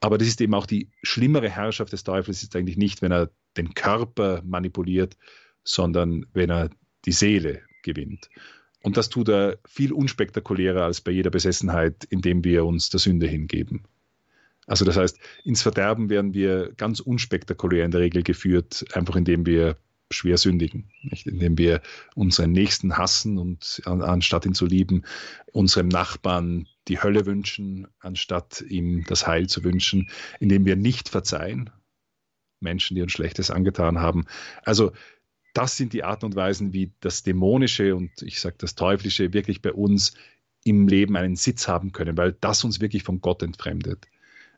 [0.00, 3.30] aber das ist eben auch die schlimmere Herrschaft des Teufels, ist eigentlich nicht, wenn er
[3.56, 5.16] den Körper manipuliert,
[5.64, 6.70] sondern wenn er
[7.04, 8.28] die Seele gewinnt.
[8.82, 13.26] Und das tut er viel unspektakulärer als bei jeder Besessenheit, indem wir uns der Sünde
[13.26, 13.84] hingeben.
[14.66, 19.44] Also das heißt, ins Verderben werden wir ganz unspektakulär in der Regel geführt, einfach indem
[19.44, 19.76] wir
[20.12, 21.26] schwer sündigen, nicht?
[21.26, 21.82] indem wir
[22.14, 25.02] unseren Nächsten hassen und anstatt ihn zu lieben,
[25.52, 30.08] unserem Nachbarn die Hölle wünschen, anstatt ihm das Heil zu wünschen,
[30.40, 31.70] indem wir nicht verzeihen,
[32.60, 34.26] Menschen, die uns Schlechtes angetan haben.
[34.64, 34.92] Also
[35.52, 39.62] das sind die Arten und Weisen, wie das Dämonische und ich sage das Teuflische wirklich
[39.62, 40.14] bei uns
[40.64, 44.06] im Leben einen Sitz haben können, weil das uns wirklich von Gott entfremdet.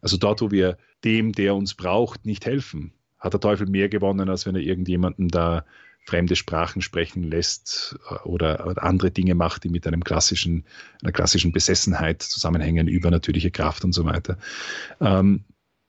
[0.00, 4.28] Also dort, wo wir dem, der uns braucht, nicht helfen, hat der Teufel mehr gewonnen,
[4.28, 5.64] als wenn er irgendjemanden da
[6.04, 10.64] fremde Sprachen sprechen lässt äh, oder andere Dinge macht, die mit einem klassischen,
[11.00, 14.38] einer klassischen Besessenheit zusammenhängen, übernatürliche Kraft und so weiter.
[15.00, 15.44] Ähm,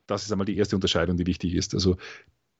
[0.06, 1.74] das ist einmal die erste Unterscheidung, die wichtig ist.
[1.74, 1.98] Also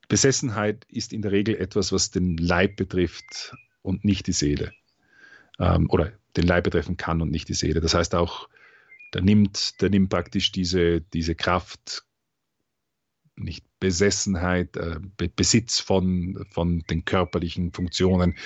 [0.08, 4.72] Besessenheit ist in der Regel etwas, was den Leib betrifft und nicht die Seele.
[5.58, 7.80] Ähm, oder den Leib betreffen kann und nicht die Seele.
[7.80, 8.48] Das heißt auch,
[9.12, 12.04] da nimmt, da nimmt praktisch diese, diese Kraft,
[13.36, 18.36] nicht Besessenheit, äh, Be Besitz von, von den körperlichen Funktionen.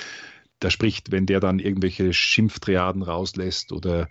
[0.60, 4.08] Da spricht, wenn der dann irgendwelche Schimpftriaden rauslässt oder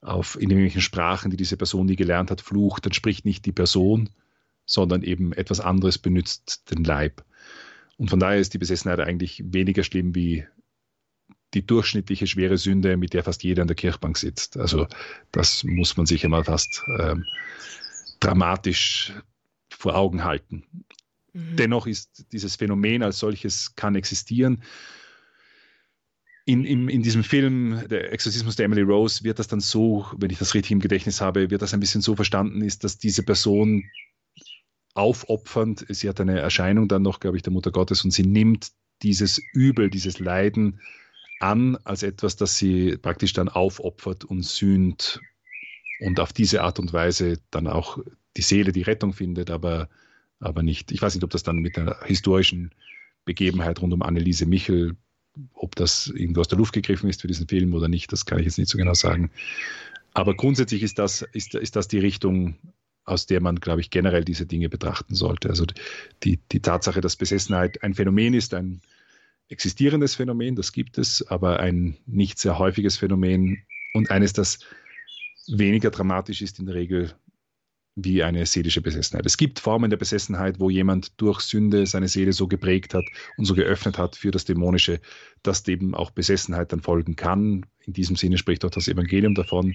[0.00, 3.52] auf in irgendwelchen Sprachen, die diese Person nie gelernt hat, flucht, dann spricht nicht die
[3.52, 4.10] Person,
[4.66, 7.24] sondern eben etwas anderes benutzt den Leib.
[7.96, 10.44] Und von daher ist die Besessenheit eigentlich weniger schlimm wie
[11.54, 14.56] die durchschnittliche schwere Sünde, mit der fast jeder an der Kirchbank sitzt.
[14.56, 14.88] Also
[15.30, 17.24] das muss man sich einmal fast ähm,
[18.20, 19.12] dramatisch
[19.70, 20.64] vor Augen halten.
[21.32, 21.56] Mhm.
[21.56, 24.62] Dennoch ist dieses Phänomen als solches kann existieren.
[26.46, 30.30] In, in, in diesem Film, der Exorzismus der Emily Rose, wird das dann so, wenn
[30.30, 33.22] ich das richtig im Gedächtnis habe, wird das ein bisschen so verstanden ist, dass diese
[33.22, 33.84] Person
[34.94, 35.84] aufopfernd.
[35.88, 38.68] Sie hat eine Erscheinung dann noch, glaube ich, der Mutter Gottes und sie nimmt
[39.02, 40.80] dieses Übel, dieses Leiden
[41.40, 45.20] an als etwas, das sie praktisch dann aufopfert und sühnt
[46.00, 47.98] und auf diese Art und Weise dann auch
[48.36, 49.88] die Seele die Rettung findet, aber,
[50.40, 50.92] aber nicht.
[50.92, 52.70] Ich weiß nicht, ob das dann mit einer historischen
[53.24, 54.96] Begebenheit rund um Anneliese Michel,
[55.52, 58.38] ob das irgendwo aus der Luft gegriffen ist für diesen Film oder nicht, das kann
[58.38, 59.30] ich jetzt nicht so genau sagen.
[60.12, 62.56] Aber grundsätzlich ist das, ist, ist das die Richtung,
[63.04, 65.50] aus der man, glaube ich, generell diese Dinge betrachten sollte.
[65.50, 65.66] Also
[66.22, 68.80] die, die Tatsache, dass Besessenheit ein Phänomen ist, ein
[69.48, 74.60] existierendes Phänomen, das gibt es, aber ein nicht sehr häufiges Phänomen und eines, das
[75.46, 77.12] weniger dramatisch ist in der Regel
[77.96, 79.24] wie eine seelische Besessenheit.
[79.24, 83.04] Es gibt Formen der Besessenheit, wo jemand durch Sünde seine Seele so geprägt hat
[83.36, 85.00] und so geöffnet hat für das Dämonische,
[85.42, 87.66] dass eben auch Besessenheit dann folgen kann.
[87.86, 89.74] In diesem Sinne spricht auch das Evangelium davon,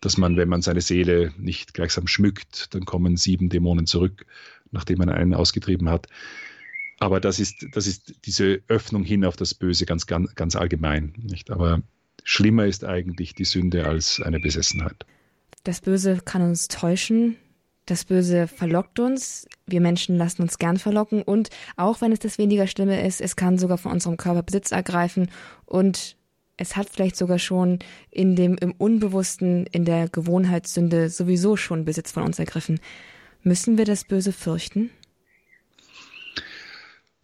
[0.00, 4.26] dass man, wenn man seine Seele nicht gleichsam schmückt, dann kommen sieben Dämonen zurück,
[4.70, 6.06] nachdem man einen ausgetrieben hat.
[6.98, 11.14] Aber das ist, das ist diese Öffnung hin auf das Böse ganz, ganz, ganz allgemein.
[11.18, 11.50] Nicht?
[11.50, 11.82] Aber
[12.22, 15.04] schlimmer ist eigentlich die Sünde als eine Besessenheit.
[15.64, 17.36] Das Böse kann uns täuschen,
[17.86, 19.46] das Böse verlockt uns.
[19.66, 21.22] Wir Menschen lassen uns gern verlocken.
[21.22, 24.72] Und auch wenn es das weniger Schlimme ist, es kann sogar von unserem Körper Besitz
[24.72, 25.30] ergreifen
[25.64, 26.16] und
[26.56, 27.78] es hat vielleicht sogar schon
[28.10, 32.80] in dem im Unbewussten, in der Gewohnheitssünde sowieso schon Besitz von uns ergriffen.
[33.42, 34.90] Müssen wir das Böse fürchten?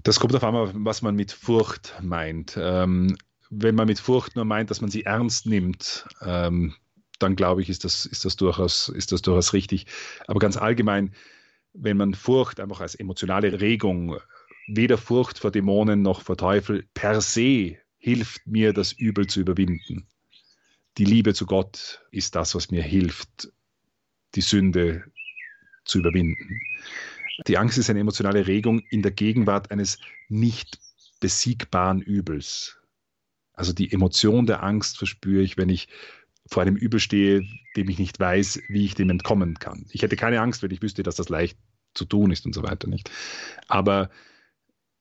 [0.02, 2.58] Das kommt auf einmal, was man mit Furcht meint.
[2.60, 3.16] Ähm,
[3.50, 6.74] wenn man mit Furcht nur meint, dass man sie ernst nimmt, ähm,
[7.22, 9.86] dann glaube ich, ist das, ist, das durchaus, ist das durchaus richtig.
[10.26, 11.14] Aber ganz allgemein,
[11.72, 14.18] wenn man Furcht einfach als emotionale Regung,
[14.66, 20.06] weder Furcht vor Dämonen noch vor Teufel per se hilft mir, das Übel zu überwinden.
[20.98, 23.52] Die Liebe zu Gott ist das, was mir hilft,
[24.34, 25.04] die Sünde
[25.84, 26.60] zu überwinden.
[27.46, 29.98] Die Angst ist eine emotionale Regung in der Gegenwart eines
[30.28, 30.78] nicht
[31.20, 32.78] besiegbaren Übels.
[33.54, 35.88] Also die Emotion der Angst verspüre ich, wenn ich
[36.46, 39.86] vor einem Übel stehe, dem ich nicht weiß, wie ich dem entkommen kann.
[39.90, 41.56] Ich hätte keine Angst, wenn ich wüsste, dass das leicht
[41.94, 43.10] zu tun ist und so weiter nicht.
[43.68, 44.10] Aber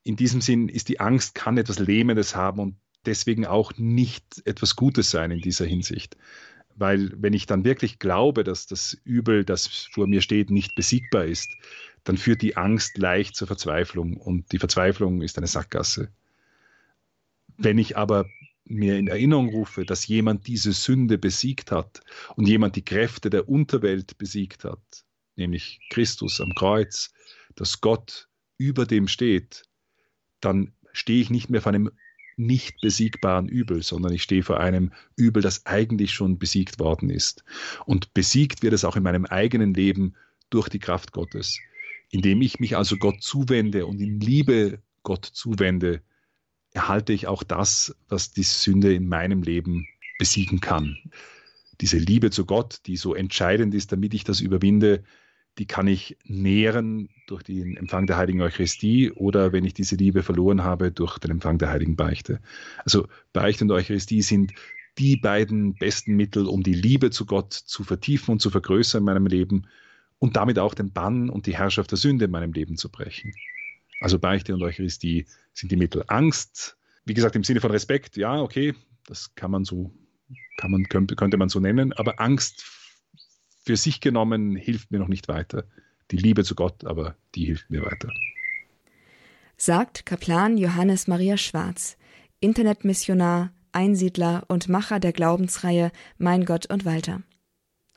[0.04, 2.76] in diesem Sinn ist die Angst, kann etwas Lähmendes haben und
[3.06, 6.16] deswegen auch nicht etwas Gutes sein in dieser Hinsicht.
[6.74, 11.24] Weil wenn ich dann wirklich glaube, dass das Übel, das vor mir steht, nicht besiegbar
[11.24, 11.50] ist,
[12.04, 16.10] dann führt die Angst leicht zur Verzweiflung und die Verzweiflung ist eine Sackgasse.
[17.56, 18.26] Wenn ich aber
[18.64, 22.00] mir in Erinnerung rufe, dass jemand diese Sünde besiegt hat
[22.36, 25.04] und jemand die Kräfte der Unterwelt besiegt hat,
[25.36, 27.12] nämlich Christus am Kreuz,
[27.54, 29.64] dass Gott über dem steht,
[30.40, 31.90] dann stehe ich nicht mehr vor einem
[32.36, 37.44] nicht besiegbaren Übel, sondern ich stehe vor einem Übel, das eigentlich schon besiegt worden ist.
[37.84, 40.14] Und besiegt wird es auch in meinem eigenen Leben
[40.50, 41.58] durch die Kraft Gottes.
[42.10, 46.02] Indem ich mich also Gott zuwende und in Liebe Gott zuwende,
[46.74, 49.86] erhalte ich auch das, was die Sünde in meinem Leben
[50.18, 50.98] besiegen kann.
[51.80, 55.02] Diese Liebe zu Gott, die so entscheidend ist, damit ich das überwinde,
[55.58, 60.22] die kann ich nähren durch den Empfang der Heiligen Eucharistie oder wenn ich diese Liebe
[60.22, 62.40] verloren habe, durch den Empfang der Heiligen Beichte.
[62.84, 64.52] Also Beichte und Eucharistie sind
[64.98, 69.06] die beiden besten Mittel, um die Liebe zu Gott zu vertiefen und zu vergrößern in
[69.06, 69.66] meinem Leben
[70.18, 73.34] und damit auch den Bann und die Herrschaft der Sünde in meinem Leben zu brechen.
[74.02, 76.04] Also Beichte und Eucharistie sind die Mittel.
[76.08, 78.74] Angst, wie gesagt, im Sinne von Respekt, ja, okay,
[79.06, 79.92] das kann man so,
[80.56, 82.64] kann man, könnte, könnte man so nennen, aber Angst
[83.64, 85.64] für sich genommen hilft mir noch nicht weiter.
[86.10, 88.08] Die Liebe zu Gott, aber die hilft mir weiter.
[89.56, 91.96] Sagt Kaplan Johannes Maria Schwarz,
[92.40, 97.22] Internetmissionar, Einsiedler und Macher der Glaubensreihe Mein Gott und Walter.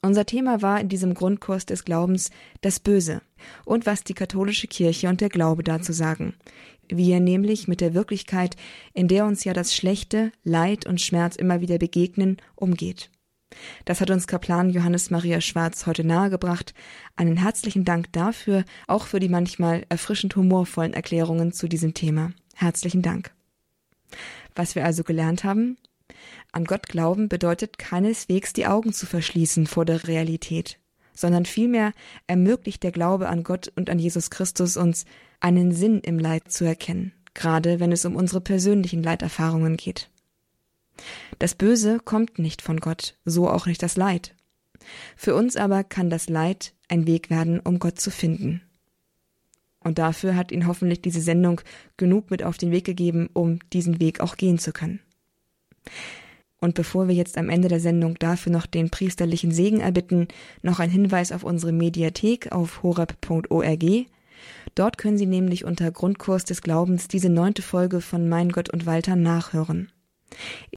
[0.05, 2.29] Unser Thema war in diesem Grundkurs des Glaubens
[2.61, 3.23] das Böse
[3.65, 6.35] und was die katholische Kirche und der Glaube dazu sagen.
[6.87, 8.55] Wie er nämlich mit der Wirklichkeit,
[8.93, 13.09] in der uns ja das Schlechte, Leid und Schmerz immer wieder begegnen, umgeht.
[13.85, 16.75] Das hat uns Kaplan Johannes Maria Schwarz heute nahegebracht.
[17.15, 22.31] Einen herzlichen Dank dafür, auch für die manchmal erfrischend humorvollen Erklärungen zu diesem Thema.
[22.53, 23.33] Herzlichen Dank.
[24.53, 25.77] Was wir also gelernt haben?
[26.55, 30.79] An Gott glauben bedeutet keineswegs die Augen zu verschließen vor der Realität,
[31.13, 31.91] sondern vielmehr
[32.27, 35.03] ermöglicht der Glaube an Gott und an Jesus Christus uns,
[35.41, 40.09] einen Sinn im Leid zu erkennen, gerade wenn es um unsere persönlichen Leiterfahrungen geht.
[41.39, 44.33] Das Böse kommt nicht von Gott, so auch nicht das Leid.
[45.17, 48.61] Für uns aber kann das Leid ein Weg werden, um Gott zu finden.
[49.81, 51.59] Und dafür hat ihn hoffentlich diese Sendung
[51.97, 55.01] genug mit auf den Weg gegeben, um diesen Weg auch gehen zu können.
[56.59, 60.27] Und bevor wir jetzt am Ende der Sendung dafür noch den priesterlichen Segen erbitten,
[60.61, 64.05] noch ein Hinweis auf unsere Mediathek auf horab.org.
[64.73, 68.85] Dort können Sie nämlich unter Grundkurs des Glaubens diese neunte Folge von Mein Gott und
[68.85, 69.91] Walter nachhören.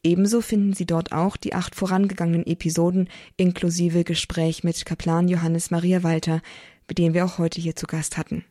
[0.03, 6.03] Ebenso finden Sie dort auch die acht vorangegangenen Episoden inklusive Gespräch mit Kaplan Johannes Maria
[6.03, 6.41] Walter,
[6.87, 8.45] mit dem wir auch heute hier zu Gast hatten.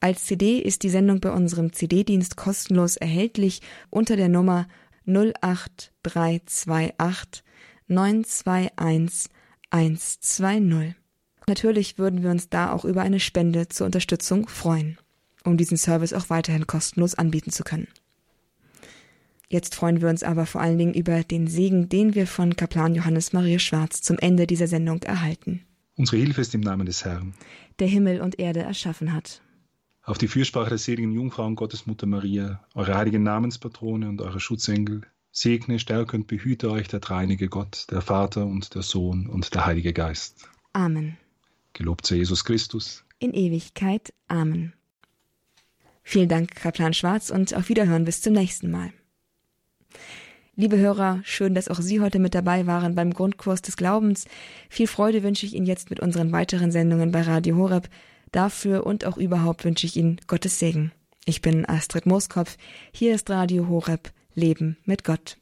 [0.00, 3.60] Als CD ist die Sendung bei unserem CD-Dienst kostenlos erhältlich
[3.90, 4.66] unter der Nummer
[5.06, 7.42] 08328
[7.88, 9.30] 921
[9.70, 10.94] 120.
[11.46, 14.98] Natürlich würden wir uns da auch über eine Spende zur Unterstützung freuen,
[15.44, 17.88] um diesen Service auch weiterhin kostenlos anbieten zu können.
[19.48, 22.94] Jetzt freuen wir uns aber vor allen Dingen über den Segen, den wir von Kaplan
[22.94, 25.66] Johannes Maria Schwarz zum Ende dieser Sendung erhalten.
[25.96, 27.34] Unsere Hilfe ist im Namen des Herrn,
[27.78, 29.42] der Himmel und Erde erschaffen hat.
[30.04, 35.02] Auf die Fürsprache der seligen Jungfrau und Gottesmutter Maria, eure heiligen Namenspatrone und eure Schutzengel,
[35.30, 39.64] segne, stärke und behüte euch der dreinige Gott, der Vater und der Sohn und der
[39.64, 40.48] Heilige Geist.
[40.72, 41.16] Amen.
[41.72, 43.04] Gelobt sei Jesus Christus.
[43.20, 44.12] In Ewigkeit.
[44.26, 44.72] Amen.
[46.02, 48.92] Vielen Dank, Kaplan Schwarz, und auf Wiederhören bis zum nächsten Mal.
[50.56, 54.26] Liebe Hörer, schön, dass auch Sie heute mit dabei waren beim Grundkurs des Glaubens.
[54.68, 57.88] Viel Freude wünsche ich Ihnen jetzt mit unseren weiteren Sendungen bei Radio Horeb.
[58.32, 60.90] Dafür und auch überhaupt wünsche ich Ihnen Gottes Segen.
[61.24, 62.56] Ich bin Astrid Mooskopf.
[62.92, 64.10] Hier ist Radio Horeb.
[64.34, 65.36] Leben mit Gott.